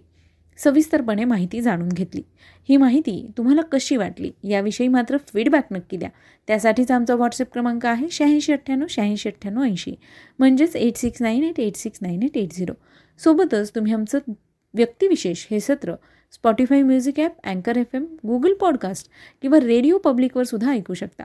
सविस्तरपणे 0.59 1.25
माहिती 1.25 1.61
जाणून 1.61 1.89
घेतली. 1.89 2.23
ही 2.69 2.77
माहिती 2.77 3.31
तुम्हाला 3.37 3.63
कशी 3.63 3.97
वाटली 3.97 4.31
याविषयी 4.45 4.89
मात्र 4.89 5.17
फीडबॅक 5.17 5.67
नक्की 5.71 5.97
द्या. 5.97 6.09
त्यासाठीच 6.47 6.91
आमचा 6.91 7.15
व्हॉट्सअप 7.15 7.53
क्रमांक 7.53 7.87
आहे 7.87 8.07
शहाऐंशी 8.11 8.53
अठ्ठ्याण्णव 8.53 8.87
शहाऐंशी 8.91 9.29
अठ्ठ्याण्णव 9.29 9.63
ऐंशी. 9.63 9.95
म्हणजेच 10.39 10.77
eight 10.77 10.97
six 10.97 11.23
nine 11.23 11.45
eight 11.45 11.61
eight 11.61 11.77
six 11.77 11.99
nine 12.03 12.23
eight 12.23 12.37
eight 12.37 12.53
zero 12.53 12.73
सोबतच 13.19 13.75
तुम्ही 13.75 13.93
आमचं 13.93 14.19
व्यक्तिविशेष 14.75 15.47
हे 15.51 15.61
सत्र 15.61 15.95
स्पॉटीफाय 16.33 16.83
म्युझिक 16.83 17.21
ॲप 17.21 17.37
अँकर 17.45 17.77
एफ 17.77 17.95
एम 17.95 18.05
गुगल 18.27 18.55
पॉडकास्ट 18.55 19.09
किंवा 19.43 19.59
रेडिओ 19.59 19.99
पब्लिकवर 19.99 20.45
सुद्धा 20.45 20.73
ऐकू 20.73 20.95
शकता. 20.95 21.25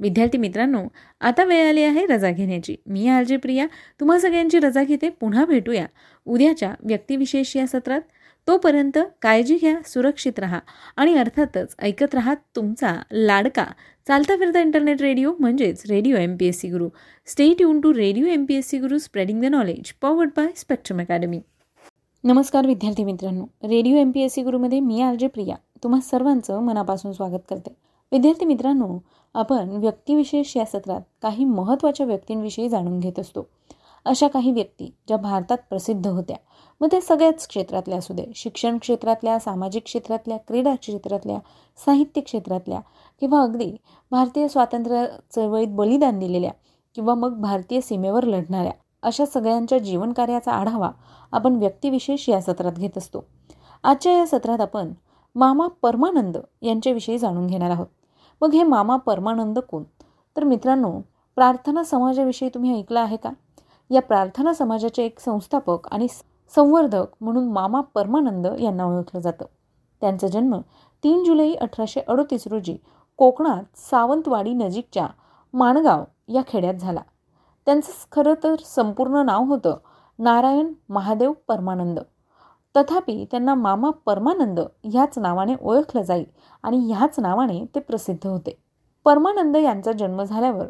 विद्यार्थी 0.00 0.38
मित्रांनो 0.38 0.82
आता 1.20 1.44
वेळ 1.44 1.68
आली 1.68 1.82
आहे 1.82 2.06
रजा 2.06 2.30
घेण्याची. 2.30 2.76
मी 2.86 3.08
आरजे 3.08 3.36
प्रिया. 3.36 3.66
तुम्हा 4.00 4.18
सगळ्यांची 4.18 4.58
रजा 4.58 4.82
घेते. 4.84 5.08
पुन्हा 5.08 5.44
भेटूया. 5.44 5.86
उद्याच्या 6.26 6.74
व्यक्तिविशेष 6.80 7.56
या 7.56 7.66
सत्रात. 7.66 8.00
तोपर्यंत 8.48 8.98
काळजी 9.22 9.56
घ्या 9.56 9.74
सुरक्षित 9.86 10.38
राहा 10.38 10.58
आणि 10.96 11.14
अर्थातच 11.14 11.74
ऐकत 11.78 12.14
राहा 12.14 12.34
तुमचा 12.56 13.02
लाडका. 13.12 13.64
चालता 14.08 14.36
फिरता 14.36 14.60
इंटरनेट 14.60 15.02
रेडिओ 15.02 15.32
म्हणजेच 15.40 15.82
radio 15.90 16.16
M 16.16 16.36
P 16.36 16.46
S 16.46 16.60
C 16.60 16.68
Guru 16.68 16.88
stay 17.26 17.52
tune 17.54 17.80
to 17.80 17.94
radio 17.94 18.26
M 18.26 18.44
P 18.44 18.54
S 18.54 18.68
C 18.68 18.78
Guru 18.78 18.98
spreading 18.98 19.40
the 19.40 19.44
knowledge 19.44 19.92
powered 19.92 20.30
by 20.36 20.46
Spectrum 20.56 21.00
Academy 21.00 21.40
नमस्कार 22.24 22.66
विद्यार्थी 22.66 23.04
मित्रांनो. 23.04 23.44
Radio 23.62 23.96
M 23.96 24.10
P 24.10 24.20
S 24.20 24.32
C 24.34 24.42
गुरुमध्ये 24.42 24.78
मी 24.80 25.00
आर 25.00 25.14
जे 25.14 25.26
प्रिया. 25.26 25.56
तुम्हा 25.82 26.00
सर्वांचं 26.00 26.60
मनापासून 26.60 27.12
स्वागत 27.12 27.40
करते. 27.48 27.74
विद्यार्थी 28.12 28.46
मित्रांनो 28.46 28.86
आपण 29.34 29.70
व्यक्तिविशेष 29.70 30.56
या 30.56 30.64
सत्रात 30.64 31.00
काही 31.22 31.44
महत्त्वाच्या 31.44 32.06
व्यक्तींविषयी 32.06 32.68
जाणून 32.68 32.98
घेत 33.00 33.18
असतो. 33.18 33.46
अशा 34.04 34.28
काही 34.28 34.50
व्यक्ती 34.50 34.86
ज्या 35.08 35.16
भारतात 35.16 35.58
प्रसिद्ध 35.70 36.06
होत्या. 36.06 36.36
मग 36.80 36.88
त्या 36.90 37.00
सगळ्याच 37.00 37.46
क्षेत्रातल्या 37.48 37.98
असू 37.98 38.14
दे 38.14 38.24
शिक्षण 38.34 38.78
क्षेत्रातल्या 38.78 39.38
सामाजिक 39.38 39.84
क्षेत्रातल्या 39.84 40.36
क्रीडा 40.38 40.74
क्षेत्रातल्या 40.74 41.38
साहित्य 41.84 42.20
क्षेत्रातल्या 42.20 42.80
किंवा 43.20 43.42
अगदी 43.42 43.70
भारतीय 44.10 44.48
स्वातंत्र्य 44.48 45.06
चळवळीत 45.36 45.68
बलिदान 45.68 46.18
दिलेल्या 46.18 46.52
किंवा 46.94 47.14
मग 47.14 47.40
भारतीय 47.40 47.80
सीमेवर 47.80 48.24
लढणाऱ्या 48.24 48.72
अशा 49.04 49.26
सगळ्यांच्या 49.26 49.78
जीवनकार्याचा 49.78 50.52
आढावा 50.52 50.90
आपण 51.32 51.56
व्यक्तिविशेष 51.56 52.28
या 52.28 52.40
सत्रात 52.40 52.72
घेत 52.72 52.98
असतो. 52.98 53.24
आजच्या 53.82 54.12
या 54.12 54.26
सत्रात 54.26 54.60
आपण 54.60 54.92
मामा 55.34 55.66
परमानंद 55.82 56.36
यांच्याविषयी 56.62 57.18
जाणून 57.18 57.46
घेणार 57.46 57.70
आहोत. 57.70 57.86
मग 58.40 58.52
हे 58.52 58.62
मामा 58.62 58.96
परमानंद 58.96 59.58
कोण? 59.58 59.82
तर 60.36 60.44
मित्रांनो 60.44 61.00
प्रार्थना 61.34 61.84
समाजाविषयी 61.84 62.48
तुम्ही 62.48 62.78
ऐकलं 62.78 63.00
आहे 63.00 63.16
का? 63.16 63.30
या 63.90 64.02
प्रार्थना 64.02 64.54
समाजाचे 64.54 65.04
एक 65.04 65.20
संस्थापक 65.20 65.88
आणि 65.90 66.06
संवर्धक 66.54 67.06
म्हणून 67.20 67.52
मामा 67.52 67.80
परमानंद 67.80 68.46
यांना 68.60 68.84
ओळखलं 68.84 69.20
जातं. 69.20 69.44
त्यांचा 70.00 70.26
जन्म 70.26 70.60
तीन 71.04 71.24
जुलै 71.24 71.52
अठराशे 71.52 72.00
अडोतीस 72.00 72.46
रोजी 72.46 72.76
कोकणात 73.16 73.78
सावंतवाडी 73.78 74.54
नजीकच्या 74.54 75.06
माणगाव 75.52 76.04
या 76.28 76.42
खेड्यात 76.48 76.74
झाला. 76.74 77.00
त्यांचं 77.66 77.92
खरं 78.12 78.34
तर 78.42 78.54
संपूर्ण 78.64 79.24
नाव 79.26 79.44
होतं 79.44 79.76
नारायण 80.18 80.72
महादेव 80.88 81.32
परमानंद. 81.48 81.98
तथापि 82.74 83.24
त्यांना 83.30 83.54
मामा 83.54 83.90
परमानंद 84.06 84.60
ह्याच 84.84 85.18
नावाने 85.18 85.54
ओळखलं 85.62 86.02
जाईल 86.02 86.24
आणि 86.62 86.78
ह्याच 86.92 87.20
नावाने 87.20 87.64
ते 87.74 87.80
प्रसिद्ध 87.80 88.26
होते. 88.26 88.58
परमानंद 89.04 89.56
यांचा 89.56 89.92
जन्म 89.92 90.22
झाल्यावर 90.22 90.66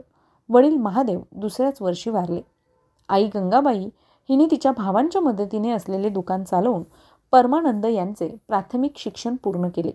वडील 0.48 0.76
महादेव 0.76 1.20
दुसऱ्याच 1.32 1.82
वर्षी 1.82 2.10
वारले. 2.10 2.40
आई 3.08 3.26
गंगाबाई 3.26 3.88
हिने 4.28 4.46
तिच्या 4.50 4.72
भावांच्या 4.72 5.20
मदतीने 5.22 5.70
असलेले 5.70 6.08
दुकान 6.08 6.44
चालवून 6.44 6.82
परमानंद 7.32 7.86
यांचे 7.86 8.28
प्राथमिक 8.48 8.92
शिक्षण 8.96 9.36
पूर्ण 9.36 9.68
केले. 9.68 9.92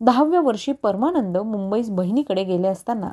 दहाव्या 0.00 0.40
वर्षी 0.40 0.72
परमानंद 0.72 1.38
मुंबईस 1.38 1.90
बहिणीकडे 1.90 2.44
गेले 2.44 2.68
असताना 2.68 3.10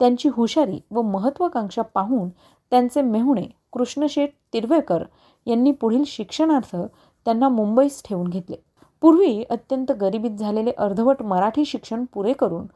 त्यांची 0.00 0.28
हुशारी 0.28 0.78
व 0.90 1.02
महत्त्वाकांक्षा 1.02 1.82
पाहून 1.82 2.28
त्यांचे 2.70 3.02
मेहुणे 3.02 3.46
कृष्णशेठ 3.72 4.30
तिरवेकर 4.52 5.04
यांनी 5.46 5.72
पुढील 5.72 6.02
शिक्षणार्थ 6.06 6.76
त्यांना 7.24 7.48
मुंबईस 7.48 8.02
ठेवून 8.04 8.28
घेतले. 8.28 8.56
पूर्वी 9.00 9.44
अत्यंत 9.50 9.92
गरिबीत 9.92 10.30
झालेले 10.30 10.70
अर्धवट 10.70 11.22
मराठी 11.22 11.64
शिक्षण 11.64 12.04
पुरे 12.04 12.32
करून 12.32 12.66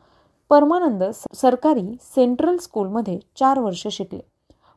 परमानंद 0.51 1.03
सरकारी 1.35 1.97
सेंट्रल 2.01 2.57
स्कूलमध्ये 2.57 3.19
चार 3.37 3.59
वर्ष 3.59 3.87
शिकले. 3.89 4.21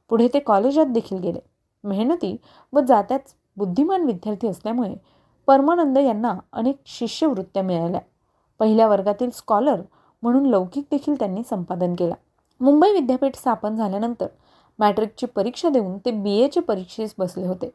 पुढे 0.10 0.28
ते 0.28 0.40
कॉलेजात 0.40 0.86
देखील 0.86 1.18
गेले. 1.18 1.40
मेहनती 1.84 2.36
व 2.74 2.80
जात्याच 2.80 3.34
बुद्धिमान 3.58 4.04
विद्यार्थी 4.04 4.48
असल्यामुळे 4.48 4.96
परमानंद 5.48 5.98
यांना 5.98 6.34
अनेक 6.54 6.78
शिष्यवृत्त्या 6.86 7.64
मिळाल्या. 7.64 8.02
पहिल्या 8.60 8.88
वर्गातील 8.88 9.30
स्कॉलर 9.30 9.82
म्हणून 10.24 10.46
लौकिक 10.46 10.86
देखील 10.92 11.16
त्यांनी 11.20 11.42
संपादन 11.50 11.94
केला. 11.94 12.14
मुंबई 12.62 12.92
विद्यापीठ 12.92 13.36
स्थापन 13.36 13.76
झाल्यानंतर 13.76 14.28
मॅट्रिकची 14.80 15.26
परीक्षा 15.26 15.70
देऊन 15.70 15.98
ते 15.98 16.12
बी 16.12 16.38
एच्या 16.38 16.64
परीक्षेस 16.64 17.16
बसले 17.18 17.48
होते. 17.48 17.70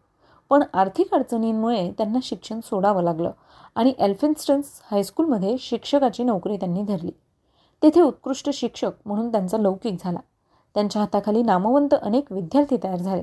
पण 0.51 0.63
आर्थिक 0.73 1.15
अडचणींमुळे 1.15 1.91
त्यांना 1.91 2.19
शिक्षण 2.23 2.61
सोडावं 2.61 3.03
लागलं 3.03 3.31
आणि 3.75 3.95
एल्फिन्स्टन्स 3.99 4.81
हायस्कूलमध्ये 4.91 5.57
शिक्षकाची 5.59 6.25
नोकरी 6.25 6.57
त्यांनी 6.57 6.83
धरली. 6.83 7.11
तेथे 7.83 8.01
उत्कृष्ट 8.01 8.51
शिक्षक 8.51 8.91
म्हणून 9.07 9.33
त्यांचा 9.33 9.59
लौकिक 9.59 9.97
झाला. 10.05 10.19
त्यांच्या 10.75 11.03
हाताखाली 11.03 11.43
नामवंत 11.43 11.95
अनेक 12.03 12.33
विद्यार्थी 12.33 12.77
तयार 12.85 12.99
झाले. 12.99 13.23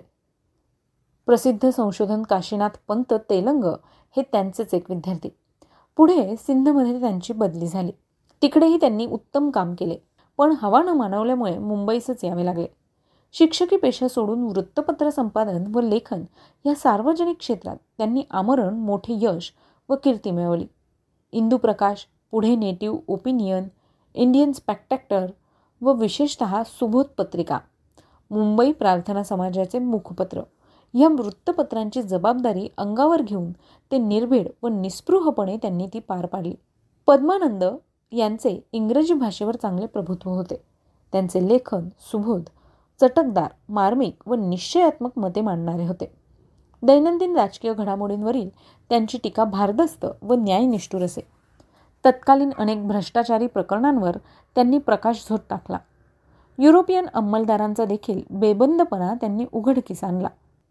प्रसिद्ध 1.25 1.69
संशोधन 1.69 2.23
काशीनाथ 2.23 2.77
पंत 2.87 3.13
तेलंग 3.13 3.63
हे 4.17 4.21
त्यांचेच 4.21 4.73
एक 4.73 4.91
विद्यार्थी. 4.91 5.29
पुढे 5.97 6.35
सिंधमध्ये 6.35 6.99
त्यांची 6.99 7.33
बदली 7.33 7.67
झाली. 7.67 7.91
तिकडेही 8.41 8.77
त्यांनी 8.77 9.05
उत्तम 9.05 9.49
काम 9.49 9.75
केले. 9.75 10.08
पण 10.39 10.53
हवा 10.61 10.81
न 10.83 10.89
मानवल्यामुळे 10.89 11.57
मुंबईसच 11.57 12.23
यावे 12.23 12.45
लागले. 12.45 12.65
शिक्षकी 13.33 13.77
पेशा 13.77 14.07
सोडून 14.07 14.43
वृत्तपत्र 14.43 15.09
संपादन 15.09 15.63
व 15.75 15.79
लेखन 15.79 16.23
या 16.65 16.75
सार्वजनिक 16.75 17.37
क्षेत्रात 17.37 17.77
त्यांनी 17.97 18.23
आमरण 18.31 18.77
मोठे 18.79 19.17
यश 19.21 19.51
व 19.89 19.95
कीर्ती 19.95 20.31
मिळवली. 20.31 20.65
इंदू 21.31 21.57
प्रकाश 21.57 22.05
पुढे 22.31 22.55
नेटिव्ह 22.55 22.97
ओपिनियन 23.07 23.67
इंडियन 24.13 24.51
स्पॅक्टॅक्टर 24.51 25.25
व 25.81 25.93
विशेषत 25.93 26.43
सुबोध 26.65 27.05
पत्रिका 27.17 27.59
मुंबई 28.31 28.71
प्रार्थना 28.71 29.23
समाजाचे 29.23 29.79
मुखपत्र 29.79 30.41
या 30.93 31.07
वृत्तपत्रांची 31.07 32.01
जबाबदारी 32.01 32.67
अंगावर 32.77 33.21
घेऊन 33.21 33.51
ते 33.91 33.97
निर्भीड 33.97 34.47
व 34.63 34.67
निस्पृहपणे 34.67 35.57
त्यांनी 35.57 35.87
ती 35.87 35.99
पार 35.99 36.25
पाडली. 36.25 36.55
पद्मानंद 37.07 37.63
यांचे 38.11 38.67
इंग्रजी 38.71 39.13
भाषेवर 39.13 39.55
चांगले 39.55 39.85
प्रभुत्व 39.85 40.29
होते. 40.29 40.61
त्यांचे 41.11 41.47
लेखन 41.47 41.89
सुबोध 41.99 42.41
चटकदार 43.01 43.51
मार्मिक 43.69 44.27
व 44.27 44.33
निश्चयात्मक 44.33 45.11
मते 45.17 45.41
मांडणारे 45.41 45.87
होते. 45.87 46.11
दैनंदिन 46.83 47.37
राजकीय 47.37 47.73
घडामोडींवरील 47.73 48.49
त्यांची 48.89 49.17
टीका 49.23 49.43
भारदस्त 49.43 50.05
व 50.21 50.33
न्यायनिष्ठुर 50.33 51.01
असे. 51.01 51.21
तत्कालीन 52.05 52.49
अनेक 52.57 52.87
भ्रष्टाचारी 52.87 53.47
प्रकरणांवर 53.47 54.17
त्यांनी 54.55 54.77
प्रकाशझोत 54.77 55.39
टाकला. 55.49 55.77
युरोपियन 56.59 57.05
अंमलदारांचा 57.13 57.85
देखील 57.85 58.21
बेबंदपणा 58.29 59.13
त्यांनी 59.13 59.45
उघडकीस 59.51 60.03
आणला 60.03 60.27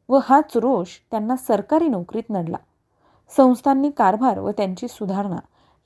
व 0.08 0.18
हाच 0.24 0.56
रोष 0.56 0.88
त्यांना 1.10 1.36
सरकारी 1.36 1.88
नोकरीत 1.88 2.30
नडला. 2.30 2.56
संस्थांनी 3.36 3.90
कारभार 3.90 4.38
व 4.38 4.50
त्यांची 4.50 4.88
सुधारणा 4.88 5.36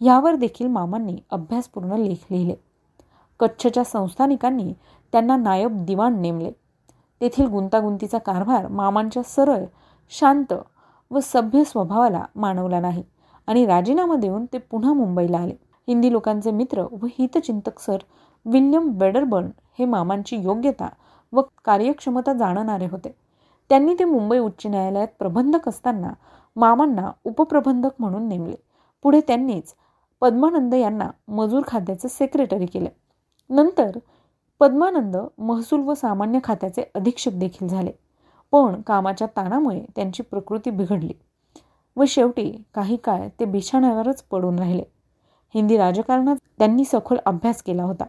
यावर 0.05 0.35
देखील 0.35 0.67
मामांनी 0.67 1.17
अभ्यासपूर्ण 1.31 1.93
लेख 1.93 2.25
लिहिले. 2.31 2.55
कच्छच्या 3.41 3.85
संस्थानिकांनी 3.85 4.73
त्यांना 5.13 5.37
नायब 5.37 5.85
दिवाण 5.85 6.21
नेमले. 6.21 6.51
तेथील 7.21 7.47
गुंतागुंतीचा 7.47 8.19
कारभार 8.19 8.69
मामांच्या 8.69 9.23
सरळ 9.23 9.65
शांत 10.11 10.53
व 11.11 11.19
सभ्य 11.23 11.65
स्वभावाला 11.65 12.25
मानवला 12.37 12.81
नाही 12.81 13.03
आणि 13.47 13.67
राजीनामा 13.67 14.17
देऊन 14.17 14.47
ते 14.53 14.59
पुन्हा 14.59 14.93
मुंबईला 14.93 15.39
आले. 15.39 15.55
हिंदी 15.89 16.13
लोकांचे 16.13 16.51
मित्र 16.51 16.83
व 16.83 17.07
हितचिंतक 17.07 17.79
सर 17.79 17.97
विल्यम 18.47 18.91
वेडरबर्न 18.95 19.49
हे 19.79 19.85
मामांची 19.85 20.37
योग्यता 20.37 20.89
व 21.33 21.43
कार्यक्षमता 21.65 22.33
जाणणारे 22.33 22.87
होते. 22.87 23.15
त्यांनी 23.69 23.95
ते 23.95 24.05
मुंबई 24.05 24.39
उच्च 24.39 24.67
न्यायालयात 24.67 25.09
प्रबंधक 25.19 25.69
असताना 25.69 26.13
मामांना 26.57 27.11
उपप्रबंधक 27.25 27.91
म्हणून 27.99 28.29
नेमले. 28.29 28.55
पुढे 29.03 29.21
त्यांनीच 29.21 29.75
पद्मानंद 30.23 30.75
यांना 30.75 31.11
मजूर 31.29 31.63
खात्याचे 31.67 32.09
सेक्रेटरी 32.09 32.67
केले. 32.67 32.89
नंतर 33.51 33.99
पद्मानंद 34.61 35.17
महसूल 35.39 35.81
व 35.81 35.95
सामान्य 35.95 36.39
खात्याचे 36.45 36.83
अधीक्षक 36.95 37.31
देखील 37.31 37.69
झाले. 37.69 37.91
पण 38.53 38.81
कामाच्या 38.81 39.27
ताणामुळे 39.37 39.85
त्यांची 39.97 40.23
प्रकृती 40.23 40.71
बिघडली 40.71 41.13
व 41.97 42.05
शेवटी 42.09 42.51
काही 42.75 42.97
काळ 42.97 43.29
ते 43.41 43.45
बिछाण्यावरच 43.45 44.23
पडून 44.23 44.59
राहिले. 44.59 44.83
हिंदी 45.55 45.77
राजकारणात 45.77 46.37
त्यांनी 46.59 46.85
सखोल 46.85 47.19
अभ्यास 47.27 47.63
केला 47.63 47.83
होता. 47.83 48.05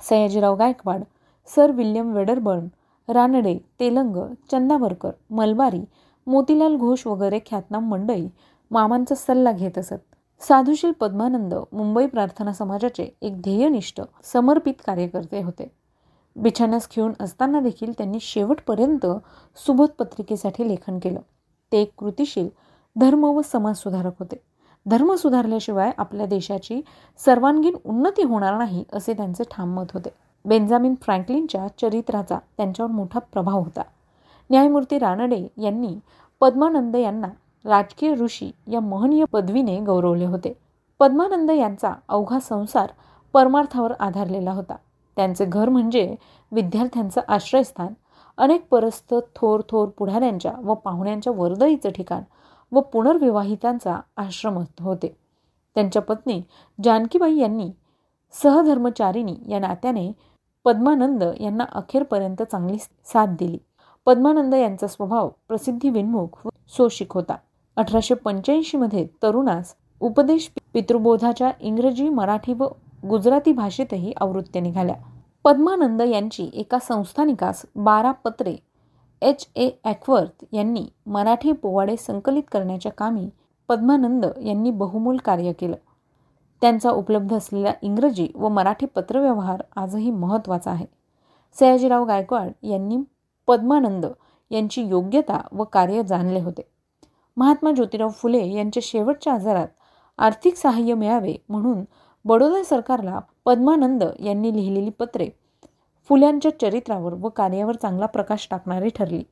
Sayajirao 0.00 0.56
Gaikwad 0.56 1.02
sir 1.46 1.70
William 1.70 2.12
Wedderburn 2.12 2.66
Ranade 3.12 3.58
Telang 3.80 4.16
Chandavarkar 4.50 5.10
Malabari 5.30 5.84
Motilal 6.26 6.76
Ghosh 6.76 7.06
वगैरे 7.06 7.38
ख्यातनाम 7.46 7.88
मंडळी 7.90 8.28
मामांचा 8.70 9.14
सल्ला 9.14 9.52
घेत 9.52 9.78
असत. 9.78 10.02
साधुशील 10.42 10.92
पद्मानंद 10.92 11.54
मुंबई 11.72 12.06
प्रार्थना 12.06 12.52
समाजाचे 12.52 13.16
एक 13.22 13.40
ध्येयनिष्ठ 13.40 14.00
समर्पित 14.24 14.74
कार्यकर्ते 14.86 15.42
होते. 15.42 15.70
बिछाण्यास 16.36 16.88
खेळून 16.90 17.12
असताना 17.20 17.60
देखील 17.60 17.92
त्यांनी 17.92 18.18
शेवटपर्यंत 18.20 19.06
सुबोध 19.56 19.88
पत्रिकेसाठी 19.88 20.68
लेखन 20.68 20.98
केलं. 20.98 21.20
ते 21.72 21.82
एक 21.82 21.92
कृतिशील 21.98 22.48
धर्म 22.96 23.24
व 23.24 23.42
समाजसुधारक 23.42 24.12
होते. 24.18 24.36
धर्म 24.86 25.14
सुधारल्याशिवाय 25.14 25.90
आपल्या 25.98 26.26
देशाची 26.26 26.80
सर्वांगीण 27.18 27.76
उन्नती 27.84 28.22
होणार 28.22 28.58
नाही 28.58 28.84
असे 28.92 29.12
त्यांचे 29.12 29.44
ठाम 29.50 29.74
मत 29.76 29.92
होते. 29.94 30.08
बेंजामिन 30.44 30.94
फ्रँकलिनच्या 31.02 31.66
चरित्राचा 31.80 32.38
त्यांच्यावर 32.56 32.90
मोठा 32.90 33.18
प्रभाव 33.18 33.58
होता. 33.58 33.82
न्यायमूर्ती 34.50 34.98
रानडे 34.98 35.48
यांनी 35.58 35.98
पद्मानंद 36.40 36.96
यांना 36.96 37.28
राजकीय 37.64 38.14
ऋषी 38.14 38.50
या 38.66 38.80
महनीय 38.80 39.24
पदवीने 39.24 39.80
गौरवले 39.80 40.24
होते. 40.24 40.52
पद्मानंद 40.98 41.50
यांचा 41.50 41.92
अवघा 42.08 42.38
संसार 42.40 42.90
परमार्थावर 43.32 43.92
आधारलेला 44.00 44.52
होता. 44.52 44.76
त्यांचे 45.16 45.44
घर 45.44 45.68
म्हणजे 45.68 46.14
विद्यार्थ्यांचं 46.52 47.20
आश्रयस्थान. 47.28 47.92
अनेक 48.36 48.66
परस्थ 48.70 49.14
थोर 49.36 49.60
थोर 49.68 49.88
पुढाऱ्यांच्या 49.88 50.52
व 50.62 50.74
पाहुण्यांच्या 50.74 51.32
वर्दळीचं 51.36 51.90
ठिकाण 51.90 52.22
व 52.72 52.80
पुनर्विवाहितांचा 52.80 54.00
आश्रम 54.16 54.58
होते. 54.80 55.16
त्यांच्या 55.74 56.02
पत्नी 56.02 56.42
जानकीबाई 56.84 57.38
यांनी 57.38 57.70
सहधर्मचारिणी 58.32 59.36
या 59.48 59.58
नात्याने 59.58 60.12
पद्मानंद 60.64 61.24
यांना 61.40 61.64
अखेरपर्यंत 61.72 62.42
चांगली 62.42 62.78
साथ 62.78 63.26
दिली. 63.26 63.58
पद्मानंद 64.06 64.54
यांचा 64.54 64.86
स्वभाव 64.86 65.28
प्रसिद्धी 65.48 65.90
विन्मुख 65.90 66.46
व 66.46 66.48
सोशिक 66.68 67.12
होता. 67.12 67.36
अठराशे 67.76 68.14
पंच्याऐंशीमध्ये 68.14 69.06
तरुणास 69.22 69.74
उपदेश 70.00 70.50
पितृबोधाच्या 70.74 71.50
इंग्रजी 71.60 72.08
मराठी 72.08 72.52
व 72.52 72.66
गुजराती 73.08 73.52
भाषेतही 73.52 74.12
आवृत्त्या 74.16 74.62
निघाल्या. 74.62 74.94
पद्मानंद 75.44 76.02
यांची 76.02 76.50
एका 76.54 76.78
संस्थानिकास 76.78 77.66
बारा 77.76 78.12
पत्रे 78.12 78.56
एच. 79.22 79.46
ए. 79.56 79.70
ॲक्वर्थ 79.84 80.44
यांनी 80.52 80.86
मराठी 81.06 81.52
पोवाडे 81.52 81.96
संकलित 81.96 82.42
करण्याच्या 82.52 82.92
कामी 82.92 83.28
पद्मानंद 83.68 84.26
यांनी 84.44 84.70
बहुमूल 84.70 85.16
कार्य 85.16 85.52
केलं. 85.52 85.76
त्यांचा 86.60 86.90
उपलब्ध 86.90 87.36
असलेला 87.36 87.72
इंग्रजी 87.82 88.28
व 88.34 88.48
मराठी 88.48 88.86
पत्रव्यवहार 88.86 89.62
आजही 89.76 90.10
महत्त्वाचा 90.10 90.70
आहे. 90.70 90.86
सयाजीराव 91.58 92.04
गायकवाड 92.04 92.50
यांनी 92.62 92.98
पद्मानंद 93.46 94.06
यांची 94.50 94.82
योग्यता 94.82 95.40
व 95.52 95.64
कार्य 95.64 96.02
जाणले 96.02 96.40
होते. 96.40 96.71
महात्मा 97.36 97.70
ज्योतिराव 97.72 98.10
फुले 98.12 98.46
यांच्या 98.46 98.80
शेवटच्या 98.84 99.32
आजारात 99.32 99.68
आर्थिक 100.18 100.56
सहाय्य 100.56 100.94
मिळावे 100.94 101.36
म्हणून 101.48 101.84
बडोदा 102.24 102.62
सरकारला 102.64 103.20
पद्मानंद 103.44 104.04
यांनी 104.20 104.52
लिहिलेली 104.54 104.90
पत्रे 104.90 105.28
फुल्यांच्या 106.10 106.50
चरित्रावर 106.60 107.14
व 107.14 107.28
कार्यावर 107.28 107.76
चांगला 107.76 108.06
प्रकाश 108.06 108.46
टाकणारी 108.50 108.88
ठरली. 108.96 109.22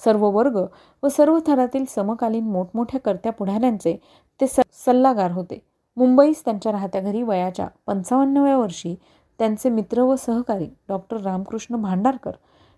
सर्व 0.00 0.26
वर्ग 0.30 0.56
व 1.02 1.08
सर्व 1.08 1.38
थरातील 1.46 1.84
समकालीन 1.88 2.44
मोठमोठ्या 2.44 3.00
कर्त्या 3.00 3.32
पुढाऱ्यांचे 3.32 3.96
ते 4.40 4.46
स 4.46 4.60
सल्लागार 4.84 5.30
होते. 5.32 5.58
मुंबईस 5.96 6.44
त्यांच्या 6.44 6.72
राहत्या 6.72 7.00
घरी 7.00 7.22
वयाच्या 7.22 7.66
पंचावन्नव्या 7.86 8.56
वर्षी 8.58 8.94
त्यांचे 9.38 9.68
मित्र 9.70 10.02
व 10.02 10.14
सहकारी 10.16 10.68
डॉक्टर 10.88 11.20
रामकृष्ण 11.20 11.80
भांडारकर 11.82 12.32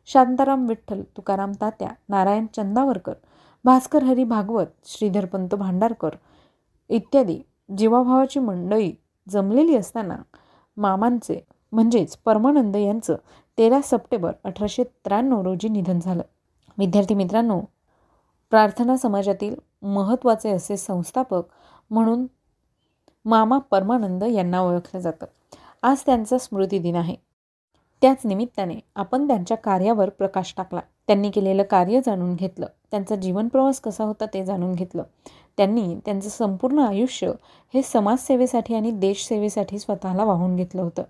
शांताराम 0.09 0.67
विठ्ठल 0.69 1.03
तुकाराम 1.17 1.53
तात्या 1.61 1.89
नारायण 2.09 2.47
चंदावरकर 2.57 3.13
भास्कर 3.65 4.03
हरी 4.03 4.25
भागवत 4.25 4.67
श्रीधरपंत 4.85 5.55
भांडारकर 5.55 6.11
इत्यादी 6.89 7.41
जीवाभावाची 7.79 8.41
मंडळी 8.41 8.93
जमलेली 9.29 9.77
असताना 9.77 10.17
मामांचे 10.77 11.47
म्हणजेच 11.73 12.17
परमानंद 12.25 12.77
यांचं 12.77 13.17
तेरा 13.59 13.81
सप्टेंबर 13.85 14.33
अठराशे 14.45 14.85
त्र्याण्णव 14.85 15.43
रोजी 15.43 15.69
निधन 15.69 15.99
झालं. 16.01 16.23
विद्यार्थी 16.79 17.15
मित्रांनो 17.15 17.61
प्रार्थना 18.51 18.97
समाजातील 18.97 19.55
महत्त्वाचे 19.83 20.51
असे 20.51 20.77
संस्थापक 20.77 21.43
म्हणून 21.91 22.27
मामा 23.25 23.59
परमानंद 23.59 24.25
यांना 24.25 24.61
ओळखलं 24.61 25.01
जातं. 25.01 25.27
आज 25.83 26.03
त्यांचा 26.07 26.39
स्मृतिदिन 26.39 26.97
आहे. 26.97 27.17
त्याच 28.03 28.27
निमित्ताने 28.27 28.75
आपण 28.97 29.27
त्यांच्या 29.27 29.57
कार्यावर 29.57 30.09
प्रकाश 30.09 30.55
टाकला. 30.57 30.81
त्यांनी 31.09 31.31
केलेलं 31.31 31.63
कार्य 31.63 32.01
जाणून 32.07 32.35
घेतलं. 32.35 32.67
त्यांचा 32.91 33.17
जीवनप्रवास 33.17 33.81
कसा 33.81 34.05
होता 34.05 34.27
ते 34.35 34.45
जाणून 34.45 34.73
घेतलं. 34.73 35.03
त्यांनी 35.59 35.95
त्यांचं 36.05 36.29
संपूर्ण 36.29 36.79
आयुष्य 36.79 37.33
हे 37.75 37.83
समाजसेवेसाठी 37.83 38.75
आणि 38.75 38.91
देशसेवेसाठी 38.91 39.79
स्वतःला 39.79 40.25
वाहून 40.25 40.57
घेतलं 40.57 40.83
होतं. 40.83 41.03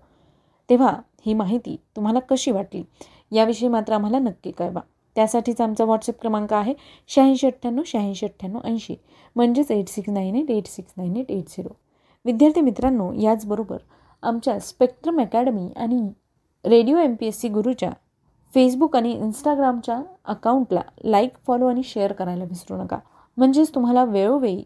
तेव्हा 0.69 0.93
ही 1.25 1.33
माहिती 1.33 1.75
तुम्हाला 1.95 2.19
कशी 2.19 2.51
वाटली? 2.51 2.83
याविषयी 3.31 3.67
मात्र 3.67 3.93
आम्हाला 3.93 4.19
नक्की 4.19 4.51
कळवा. 4.51 4.79
त्यासाठीच 5.15 5.61
आमचा 5.61 5.83
व्हॉट्सअप 5.83 6.19
क्रमांक 6.21 6.53
आहे 6.53 6.73
शहाऐंशी 7.07 7.47
अठ्ठ्याण्णव 7.47 7.83
शहाऐंशी 7.85 8.25
अठ्ठ्याण्णव 8.25 8.59
ऐंशी. 8.65 8.95
म्हणजेच 9.35 9.71
eight 9.71 9.89
six 9.89 10.09
nine 10.09 10.35
eight 10.35 10.51
eight 10.51 10.67
six 10.67 10.93
nine 10.97 11.17
eight 11.17 11.31
eight 11.31 11.49
zero 11.49 11.73
विद्यार्थी 12.25 12.61
मित्रांनो 12.61 13.11
याचबरोबर 13.13 13.77
आमच्या 14.23 14.59
स्पेक्ट्रम 14.59 15.19
अकॅडमी 15.21 15.67
आणि 15.75 16.01
radio 16.65 16.97
M 16.97 17.15
P 17.15 17.27
S 17.27 17.39
C 17.41 17.47
गुरुच्या 17.49 17.89
फेसबुक 18.53 18.95
आणि 18.95 19.11
इंस्टाग्रामच्या 19.11 20.01
अकाउंटला 20.25 20.81
लाईक 21.03 21.31
फॉलो 21.47 21.67
आणि 21.67 21.83
शेअर 21.83 22.11
करायला 22.11 22.43
विसरू 22.43 22.77
नका. 22.77 22.97
म्हणजेच 23.37 23.75
तुम्हाला 23.75 24.03
वेळोवेळी 24.05 24.63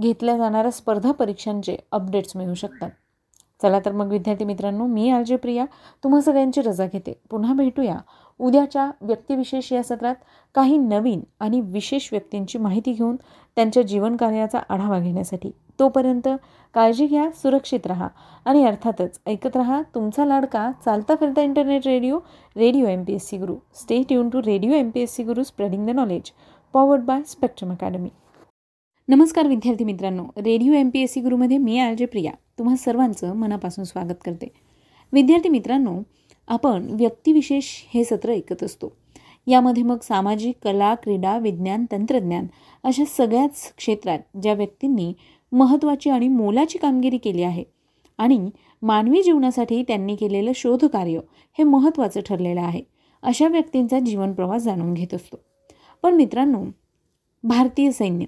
घेतल्या 0.00 0.36
जाणाऱ्या 0.36 0.70
स्पर्धा 0.70 1.12
परीक्षांचे 1.12 1.76
अपडेट्स 1.92 2.36
मिळू 2.36 2.54
शकतात. 2.54 2.90
चला 3.62 3.78
तर 3.78 3.92
मग 3.92 4.08
विद्यार्थी 4.08 4.44
मित्रांनो 4.44 4.86
मी 4.86 5.10
आर 5.10 5.22
जे 5.22 5.36
प्रिया. 5.36 5.64
तुम्हा 6.04 6.20
सगळ्यांची 6.20 6.60
रजा 6.60 6.86
घेते. 6.86 7.22
पुन्हा 7.30 7.54
भेटूया. 7.54 7.96
उद्याच्या 8.38 8.90
व्यक्तिविशेष 9.00 9.72
या 9.72 9.82
सत्रात 9.82 10.14
काही 10.54 10.76
नवीन 10.76 11.20
आणि 11.40 11.60
विशेष 11.60 12.08
व्यक्तींची 12.12 12.58
माहिती 12.58 12.92
घेऊन 12.92 13.16
त्यांच्या 13.56 13.82
जीवनकार्याचा 13.82 14.58
आढावा 14.68 14.98
घेण्यासाठी. 14.98 15.50
तोपर्यंत 15.78 16.28
काळजी 16.74 17.06
घ्या 17.06 17.30
सुरक्षित 17.30 17.86
राहा. 17.86 18.08
आणि 18.44 18.64
अर्थातच 18.64 19.20
ऐकत 19.26 19.56
राहा 19.56 19.80
तुमचा 19.94 20.24
लाडका 20.24 20.70
चालता 20.84 21.14
फिरता 21.14 21.42
internet 21.42 21.86
radio 21.86 22.18
radio 22.56 22.86
M 22.86 23.02
P 23.04 23.14
S 23.14 23.28
C 23.28 23.36
Guru 23.38 23.54
stay 23.74 24.02
tune 24.02 24.28
to 24.28 24.40
radio 24.40 24.72
M 24.72 24.90
P 24.90 25.00
S 25.00 25.14
C 25.16 25.22
Guru 25.22 25.42
spreading 25.42 25.86
the 25.86 25.90
knowledge 25.90 26.30
powered 26.72 27.02
by 27.02 27.22
Spectrum 27.26 27.70
Academy 27.70 28.08
नमस्कार 29.08 29.46
विद्यार्थी 29.46 29.84
मित्रांनो. 29.84 30.24
Radio 30.36 30.72
M 30.72 30.90
P 30.90 31.00
S 31.00 31.12
C 31.12 31.20
गुरुमध्ये 31.20 31.58
मी 31.58 31.78
आर 31.78 31.94
जे 31.94 32.06
प्रिया. 32.06 32.32
तुम्हा 32.58 32.76
सर्वांचं 32.76 33.34
मनापासून 33.36 33.84
स्वागत 33.84 34.24
करते. 34.24 34.48
विद्यार्थी 35.12 35.48
मित्रांनो 35.48 35.98
आपण 36.48 36.86
व्यक्तिविशेष 36.90 37.64
हे 37.94 38.04
सत्र 38.04 38.30
ऐकत 38.30 38.62
असतो. 38.62 38.92
यामध्ये 39.46 39.82
मग 39.82 39.98
सामाजिक 40.02 40.56
कला 40.64 40.94
क्रीडा 40.94 41.38
विज्ञान 41.38 41.84
तंत्रज्ञान 41.92 42.46
अशा 42.84 43.04
सगळ्याच 43.16 43.72
क्षेत्रात 43.76 44.18
ज्या 44.42 44.54
व्यक्तींनी 44.54 45.12
महत्त्वाची 45.52 46.10
आणि 46.10 46.28
मोलाची 46.28 46.78
कामगिरी 46.78 47.18
केली 47.18 47.42
आहे. 47.42 47.64
आणि 48.18 48.50
मानवी 48.82 49.22
जीवनासाठी 49.22 49.82
त्यांनी 49.82 50.16
केलेलं 50.16 50.52
शोधकार्य 50.54 51.18
हे 51.58 51.62
महत्त्वाचं 51.62 52.20
ठरलेलं 52.20 52.60
आहे. 52.60 52.82
अशा 53.22 53.48
व्यक्तींचा 53.48 53.98
जीवनप्रवास 53.98 54.62
जाणून 54.62 54.94
घेत 54.94 55.14
असतो. 55.14 55.36
पण 56.02 56.14
मित्रांनो 56.14 56.64
भारतीय 57.42 57.90
सैन्य 57.90 58.24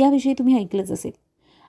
याविषयी 0.00 0.32
तुम्ही 0.32 0.58
ऐकलंच 0.58 0.92
असेल. 0.92 1.12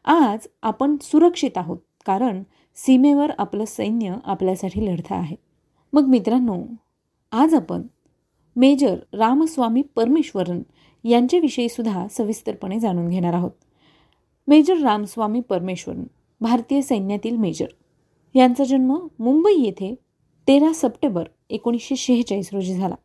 आज 0.05 0.47
आपण 0.61 0.97
सुरक्षित 1.01 1.57
आहोत 1.57 1.77
कारण 2.05 2.43
सीमेवर 2.75 3.31
आपलं 3.37 3.65
सैन्य 3.65 4.15
आपल्यासाठी 4.23 4.85
लढतं 4.85 5.15
आहे. 5.15 5.35
मग 5.93 6.05
मित्रांनो 6.05 6.63
आज 7.31 7.53
आपण 7.53 7.81
मेजर 8.55 8.95
रामस्वामी 9.13 9.81
परमेश्वरन 9.95 10.61
यांच्याविषयीसुद्धा 11.03 12.07
सविस्तरपणे 12.11 12.79
जाणून 12.79 13.09
घेणार 13.09 13.33
आहोत. 13.33 13.51
मेजर 14.47 14.77
रामस्वामी 14.77 15.41
परमेश्वरन 15.41 16.03
भारतीय 16.41 16.81
सैन्यातील 16.81 17.37
मेजर. 17.37 17.65
यांचा 18.35 18.63
जन्म 18.63 19.07
मुंबई 19.19 19.53
येथे 19.53 19.95
तेरा 20.47 20.73
सप्टेंबर 20.73 21.23
एकोणीसशे 21.49 21.95
शेहेचाळीस 21.95 22.49
रोजी 22.53 22.73
झाला. 22.73 22.95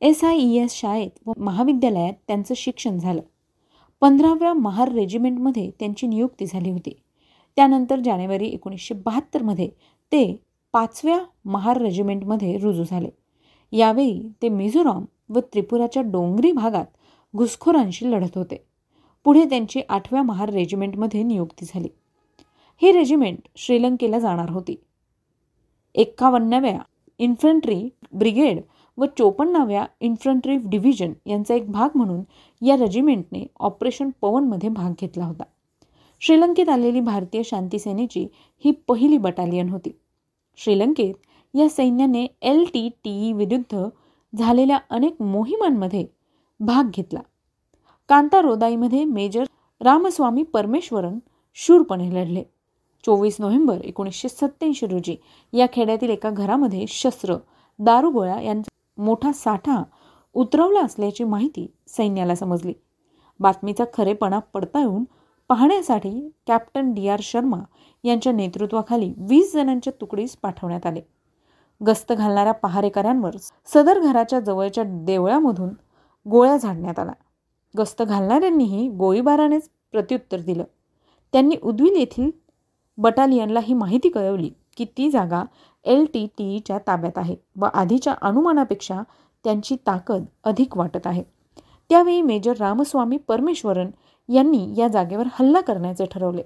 एस 0.00 0.24
आय 0.24 0.36
ई 0.36 0.56
एस 0.56 0.74
शाळेत 0.74 1.10
व 1.26 1.32
महाविद्यालयात 1.36 2.12
त्यांचं 2.28 2.54
शिक्षण 2.56 2.98
झालं. 2.98 3.20
पंधराव्या 4.00 4.52
महार 4.52 4.92
रेजिमेंटमध्ये 4.92 5.70
त्यांची 5.78 6.06
नियुक्ती 6.06 6.46
झाली 6.46 6.70
होती. 6.70 7.00
त्यानंतर 7.56 8.00
जानेवारी 8.00 8.46
एकोणीसशे 8.46 8.94
बहात्तरमध्ये 8.94 9.68
ते 10.12 10.42
पाचव्या 10.72 11.18
महार 11.44 11.76
रेजिमेंटमध्ये 11.76 12.58
रुजू 12.58 12.84
झाले. 12.84 13.08
यावेळी 13.72 14.28
ते 14.42 14.48
मिझोराम 14.48 15.04
व 15.28 15.40
त्रिपुराच्या 15.40 16.02
डोंगरी 16.02 16.52
भागात 16.52 16.86
घुसखोरांशी 17.36 18.10
लढत 18.10 18.38
होते. 18.38 18.71
पुढे 19.24 19.44
त्यांची 19.44 19.80
आठव्या 19.88 20.22
महार 20.22 20.48
रेजिमेंटमध्ये 20.48 21.22
नियुक्ती 21.22 21.66
झाली. 21.68 21.88
ही 22.82 22.92
रेजिमेंट 22.92 23.38
श्रीलंकेला 23.56 24.18
जाणार 24.18 24.50
होती. 24.50 24.74
एक्कावन्नाव्या 25.94 26.78
इन्फंट्री 27.18 27.88
ब्रिगेड 28.12 28.60
व 28.98 29.04
चोपन्नाव्या 29.18 29.86
इन्फंट्री 30.00 30.56
डिव्हिजन 30.56 31.12
यांचा 31.26 31.54
एक 31.54 31.70
भाग 31.70 31.88
म्हणून 31.94 32.22
या 32.66 32.76
रेजिमेंटने 32.76 33.46
ऑपरेशन 33.60 34.10
पवनमध्ये 34.20 34.68
भाग 34.68 34.92
घेतला 35.00 35.24
होता. 35.24 35.42
श्रीलंकेत 36.20 36.68
आलेली 36.68 37.00
भारतीय 37.00 37.42
शांतीसेनेची 37.42 38.28
ही 38.64 38.70
पहिली 38.70 39.18
बटालियन 39.18 39.68
होती. 39.68 39.98
श्रीलंकेत 40.56 41.14
या 41.54 41.68
सैन्याने 41.68 42.26
एल 42.42 42.64
टी 42.74 42.88
टी 42.88 43.32
विरुद्ध 43.32 43.84
झालेल्या 44.38 44.78
अनेक 44.90 45.22
मोहिमांमध्ये 45.22 46.06
भाग 46.60 46.90
घेतला. 46.90 47.20
कांता 48.12 48.40
रोदाईमध्ये 48.40 49.04
मेजर 49.04 49.44
रामस्वामी 49.80 50.42
परमेश्वरन 50.42 51.18
शूरपणे 51.54 52.08
लढले. 52.14 52.42
चोवीस 53.04 53.36
नोव्हेंबर 53.40 53.80
एकोणीसशे 53.84 54.28
सत्त्याऐंशी 54.28 54.86
रोजी 54.86 55.16
या 55.52 55.66
खेड्यातील 55.72 56.10
एका 56.10 56.30
घरामध्ये 56.30 56.84
शस्त्र 56.88 57.36
दारुगोळा 57.78 58.40
यांचा 58.40 59.02
मोठा 59.02 59.32
साठा 59.32 59.82
उतरवला 60.34 60.80
असल्याची 60.80 61.24
माहिती 61.24 61.66
सैन्याला 61.88 62.34
समजली. 62.34 62.72
बातमीचा 63.40 63.84
खरेपणा 63.94 64.38
पडताळून 64.54 65.04
पाहण्यासाठी 65.50 66.28
कॅप्टन 66.46 66.92
डी 66.94 67.08
आर 67.08 67.20
शर्मा 67.22 67.62
यांच्या 68.04 68.32
नेतृत्वाखाली 68.32 69.12
वीस 69.18 69.52
जणांच्या 69.54 69.92
तुकडीस 70.00 70.36
पाठवण्यात 70.36 70.86
आले. 70.86 71.00
गस्त 71.80 72.12
घालणाऱ्या 72.12 72.52
पहारेकऱ्यांवर 72.52 73.36
सदर 73.74 74.00
घराच्या 74.00 74.40
जवळच्या 74.40 74.84
देवळामधून 74.86 75.74
गोळ्या 76.26 76.56
झाडण्यात 76.56 76.98
आला 76.98 77.12
गस्त 77.78 78.02
घालणाऱ्यांनीही 78.02 78.88
गोळीबारानेच 78.88 79.68
प्रत्युत्तर 79.92 80.40
दिलं. 80.40 80.64
त्यांनी 81.32 81.56
उद्विल 81.62 81.96
येथील 81.96 82.30
बटालियनला 82.98 83.60
ही 83.60 83.74
माहिती 83.74 84.08
कळवली 84.08 84.50
की 84.76 84.84
ती 84.96 85.10
जागा 85.10 85.42
एल 85.84 86.04
टी 86.14 86.26
टीईच्या 86.38 86.78
ताब्यात 86.78 87.18
आहे 87.18 87.36
व 87.56 87.66
आधीच्या 87.74 88.14
अनुमानापेक्षा 88.22 89.00
त्यांची 89.44 89.76
ताकद 89.86 90.24
अधिक 90.44 90.76
वाटत 90.76 91.06
आहे. 91.06 91.22
त्यावेळी 91.90 92.22
मेजर 92.22 92.56
रामस्वामी 92.60 93.16
परमेश्वरन 93.16 93.90
यांनी 94.28 94.66
या 94.76 94.88
जागेवर 94.88 95.26
हल्ला 95.32 95.60
करण्याचे 95.60 96.04
ठरवले. 96.06 96.42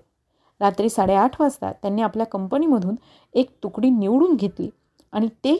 रात्री 0.61 0.89
साडेआठ 0.89 1.41
वाजता 1.41 1.73
त्यांनी 1.73 2.03
आपल्या 2.03 2.27
कंपनीमधून 2.27 2.95
एक 3.35 3.51
तुकडी 3.63 3.91
निवडून 3.91 4.35
घेतली 4.35 4.69
आणि 5.13 5.29
ते 5.45 5.57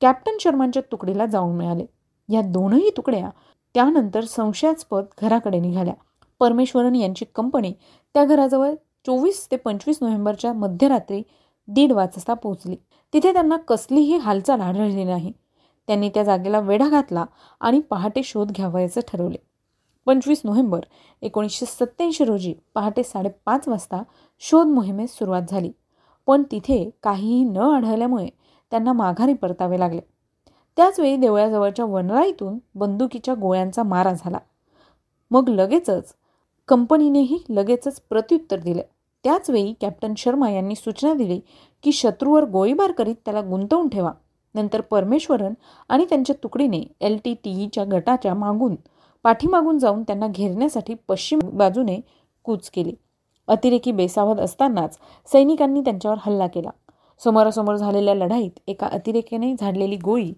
कॅप्टन 0.00 0.36
शर्मांच्या 0.40 0.82
तुकडीला 0.92 1.26
जाऊन 1.26 1.56
मिळाले. 1.56 1.84
या 2.28 2.40
दोनही 2.42 2.90
तुकड्या 2.96 3.30
त्यानंतर 3.76 4.24
संशयास्पद 4.24 5.04
घराकडे 5.22 5.58
निघाल्या. 5.60 5.94
परमेश्वरन 6.40 6.94
यांची 6.94 7.24
कंपनी 7.34 7.72
त्या 8.14 8.24
घराजवळ 8.24 8.74
चोवीस 9.06 9.48
ते 9.50 9.56
पंचवीस 9.56 9.98
नोव्हेंबरच्या 10.00 10.52
मध्यरात्री 10.52 11.22
दीड 11.68 11.92
वाजता 11.92 12.34
पोहोचली. 12.34 12.76
तिथे 13.12 13.32
त्यांना 13.32 13.56
कसलीही 13.56 14.16
हालचाल 14.16 14.60
आढळली 14.60 15.04
नाही. 15.04 15.32
त्यांनी 15.86 16.08
त्या 16.08 16.24
जागेला 16.24 16.60
वेढा 16.60 16.88
घातला 16.88 17.24
आणि 17.60 17.80
पहाटे 17.80 18.22
शोध 18.22 18.52
घ्यावायचं 18.52 19.00
ठरवले. 19.08 19.36
पंचवीस 20.06 20.40
नोव्हेंबर 20.44 20.80
एकोणीसशे 21.22 21.66
सत्त्याऐंशी 21.66 22.24
रोजी 22.24 22.54
पहाटे 22.74 23.02
साडेपाच 23.02 23.68
वाजता 23.68 24.02
शोध 24.38 24.66
मोहिमेस 24.66 25.18
सुरुवात 25.18 25.42
झाली. 25.48 25.72
पण 26.26 26.42
तिथे 26.42 26.90
काहीही 27.02 27.44
न 27.44 27.56
आढळल्यामुळे 27.56 28.28
त्यांना 28.70 28.92
माघारी 28.92 29.34
परतावे 29.34 29.78
लागले. 29.78 30.00
त्याचवेळी 30.76 31.16
देवळाजवळच्या 31.16 31.84
वनराईतून 31.84 32.58
बंदुकीच्या 32.74 33.34
गोळ्यांचा 33.34 33.82
मारा 33.82 34.12
झाला. 34.12 34.38
मग 35.30 35.48
लगेचच 35.48 36.14
कंपनीनेही 36.68 37.38
लगेचच 37.48 38.00
प्रत्युत्तर 38.00 38.58
दिले. 38.58 38.82
त्याचवेळी 39.24 39.72
कॅप्टन 39.80 40.14
शर्मा 40.16 40.50
यांनी 40.50 40.74
सूचना 40.74 41.14
दिली 41.14 41.40
की 41.82 41.92
शत्रूवर 41.92 42.44
गोळीबार 42.44 42.92
करीत 42.92 43.14
त्याला 43.24 43.40
गुंतवून 43.40 43.88
ठेवा. 43.88 44.12
नंतर 44.54 44.80
परमेश्वरन 44.80 45.54
आणि 45.88 46.04
त्यांच्या 46.04 46.36
तुकडीने 46.42 46.82
एल 47.00 47.18
टी 47.24 47.34
टीईच्या 47.44 47.84
गटाच्या 47.84 48.34
मागून 48.34 48.74
पाठीमागून 49.24 49.78
जाऊन 49.78 50.02
त्यांना 50.02 50.26
घेरण्यासाठी 50.28 50.94
पश्चिम 51.08 51.38
बाजूने 51.52 52.00
कूच 52.44 52.70
केली. 52.70 52.94
अतिरेकी 53.48 53.92
बेसावध 53.92 54.40
असतानाच 54.40 54.98
सैनिकांनी 55.32 55.80
त्यांच्यावर 55.80 56.16
हल्ला 56.20 56.46
केला. 56.46 56.70
समोरासमोर 57.20 57.76
झालेल्या 57.76 58.14
लढाईत 58.14 58.58
एका 58.66 58.86
अतिरेक्याने 58.86 59.54
झाडलेली 59.60 59.96
गोळी 59.96 60.32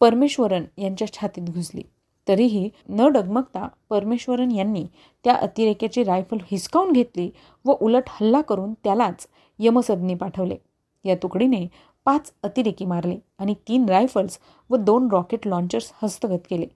परमेश्वरन 0.00 0.64
यांच्या 0.78 1.12
छातीत 1.12 1.42
घुसली. 1.42 1.82
तरीही 2.28 2.70
न 2.88 3.08
डगमगता 3.08 3.68
परमेश्वरन 3.90 4.50
यांनी 4.50 4.86
त्या 5.24 5.34
अतिरेक्याची 5.34 6.04
रायफल 6.04 6.36
हिसकावून 6.50 6.92
घेतली 6.92 7.30
व 7.64 7.72
उलट 7.80 8.02
हल्ला 8.06 8.40
करून 8.40 8.74
त्यालाच 8.74 9.26
यमसदनी 9.58 10.14
पाठवले. 10.14 10.56
या 11.04 11.14
तुकडीने 11.14 11.66
पाच 12.04 12.32
अतिरेकी 12.42 12.84
मारले 12.84 13.18
आणि 13.38 13.54
तीन 13.68 13.86
रायफल्स 13.86 14.38
व 14.70 14.76
दोन 14.76 15.08
रॉकेट 15.12 15.46
लॉन्चर्स 15.46 15.92
हस्तगत 16.02 16.38
केले. 16.50 16.66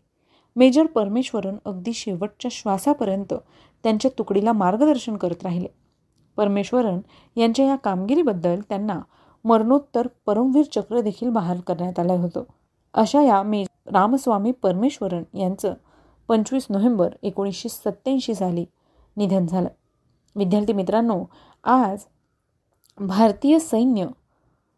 मेजर 0.56 0.86
परमेश्वरन 0.86 1.56
अगदी 1.64 1.92
शेवटच्या 1.92 2.48
श्वासापर्यंत 2.52 3.34
त्यांच्या 3.82 4.10
तुकडीला 4.18 4.52
मार्गदर्शन 4.52 5.16
करत 5.16 5.42
राहिले. 5.42 5.68
परमेश्वरन 6.36 6.98
यांच्या 7.36 7.66
या 7.66 7.76
कामगिरीबद्दल 7.76 8.60
त्यांना 8.68 9.00
मरणोत्तर 9.44 10.06
परमवीर 10.26 10.64
चक्र 10.72 11.00
देखील 11.00 11.28
बहाल 11.28 11.60
करण्यात 11.60 11.98
आलं 11.98 12.12
होतं. 12.12 12.44
अशा 12.94 13.22
या 13.22 13.42
मे 13.42 13.64
रामस्वामी 13.86 14.52
परमेश्वरन 14.52 15.36
यांचं 15.36 15.74
पंचवीस 16.28 16.66
नोव्हेंबर 16.70 17.14
एकोणीसशे 17.22 17.68
सत्त्याऐंशी 17.68 18.34
साली 18.34 18.64
निधन 19.16 19.46
झालं. 19.46 19.68
विद्यार्थी 20.36 20.72
मित्रांनो 20.72 21.24
आज 21.64 21.98
भारतीय 22.98 23.58
सैन्य 23.58 24.06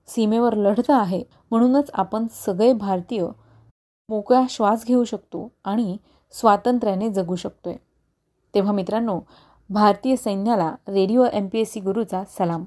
सीमेवर 0.06 0.54
लढतं 0.54 0.94
आहे 0.94 1.24
म्हणूनच 1.50 1.90
आपण 1.94 2.26
सगळे 2.30 2.72
भारतीय 2.72 3.26
मोकळा 4.08 4.42
श्वास 4.50 4.86
घेऊ 4.86 5.04
शकतो 5.04 5.52
आणि 5.64 5.96
स्वातंत्र्याने 6.32 7.10
जगू 7.10 7.36
शकतोय. 7.36 7.76
तेव्हा 8.54 8.72
मित्रांनो 8.72 9.20
भारतीय 9.70 10.16
सैन्याला 10.16 10.74
radio 10.88 11.24
M 11.32 11.48
P 11.48 11.60
S 11.60 11.72
C 11.72 11.80
गुरूचा 11.80 12.24
सलाम. 12.24 12.64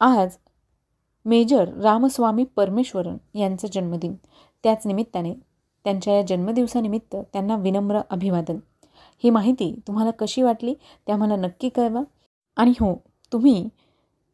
आज 0.00 0.36
मेजर 1.24 1.68
रामस्वामी 1.68 2.44
परमेश्वरन 2.44 3.16
यांचा 3.34 3.68
जन्मदिन. 3.72 4.14
त्याच 4.64 4.86
निमित्ताने 4.86 5.34
त्यांच्या 5.84 6.14
या 6.14 6.22
जन्मदिवसानिमित्त 6.22 7.16
त्यांना 7.16 7.56
विनम्र 7.56 8.00
अभिवादन. 8.10 8.58
ही 9.24 9.30
माहिती 9.30 9.74
तुम्हाला 9.86 10.10
कशी 10.10 10.42
वाटली 10.42 10.74
ते 10.74 11.12
आम्हाला 11.12 11.36
नक्की 11.36 11.68
कळवा. 11.68 12.02
आणि 12.56 12.70
हो 12.70 12.94
तुम्ही 13.32 13.68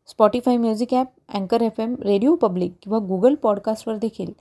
स्पॉटीफाय 0.08 0.56
म्युझिक 0.56 0.94
ॲप 0.94 1.06
अँकर 1.34 1.60
एफ 1.60 1.80
एम 1.80 1.94
रेडिओ 2.00 2.34
पब्लिक 2.34 2.72
किंवा 2.82 2.98
गुगल 2.98 3.34
पॉडकास्टवर 3.34 3.96
देखील 3.96 4.32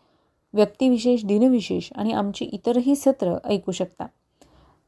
व्यक्तिविशेष 0.54 1.26
दिनविशेष 1.26 1.89
आणि 1.95 2.12
आमची 2.12 2.45
इतरही 2.45 2.95
सत्र 2.95 3.36
ऐकू 3.45 3.71
शकता. 3.71 4.06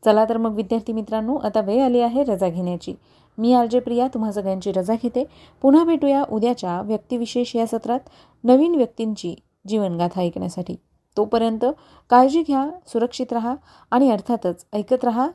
चला 0.06 0.26
तर 0.26 0.38
मग 0.38 0.56
विद्यार्थी 0.56 0.94
मित्रांनो 0.94 1.36
आता 1.36 1.62
वेळ 1.62 1.84
आली 1.84 2.00
आहे 2.00 2.24
रजा 2.24 2.50
घेण्याची. 2.50 2.94
मी 3.38 3.54
आरजे 3.54 3.80
प्रिया 3.80 4.08
तुम्हा 4.08 4.32
सगळ्यांची 4.32 4.72
रजा 4.72 4.94
घेते. 4.94 5.24
पुन्हा 5.62 5.84
भेटूया 5.84 6.24
उद्याच्या 6.32 6.82
व्यक्तिविशेष 6.82 7.56
या 7.56 7.68
सत्रात 7.68 8.00
नवीन 8.44 8.76
व्यक्तींची 8.76 9.36
जीवनगाथा 9.68 10.22
ऐकण्यासाठी. 10.22 10.76
तोपर्यंत 11.18 11.66
काळजी 12.10 12.42
घ्या 12.42 12.70
सुरक्षित 12.88 13.34
राहा 13.34 13.56
आणि 13.92 14.10
अर्थातच 14.12 14.66
ऐकत 14.74 15.04
राहा. 15.04 15.28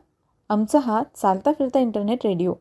आमचा 0.50 0.78
हा 0.78 1.02
चालता 1.16 1.52
फिरता 1.52 1.80
इंटरनेट 1.80 2.26
रेडिओ 2.26 2.54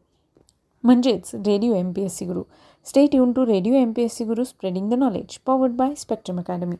म्हणजेच 0.84 1.32
radio 1.36 1.73
M 1.76 1.91
P 1.91 2.02
S 2.02 2.17
C 2.17 2.26
Guru 2.26 2.43
stay 2.86 3.15
युन 3.15 3.32
to 3.32 3.45
radio 3.45 3.73
M 3.73 3.91
P 3.91 4.04
S 4.04 4.17
C 4.17 4.23
Guru 4.23 4.43
spreading 4.43 4.89
the 4.89 4.93
knowledge 4.93 5.38
powered 5.45 5.73
by 5.73 5.93
Spectrum 5.95 6.39
Academy 6.39 6.76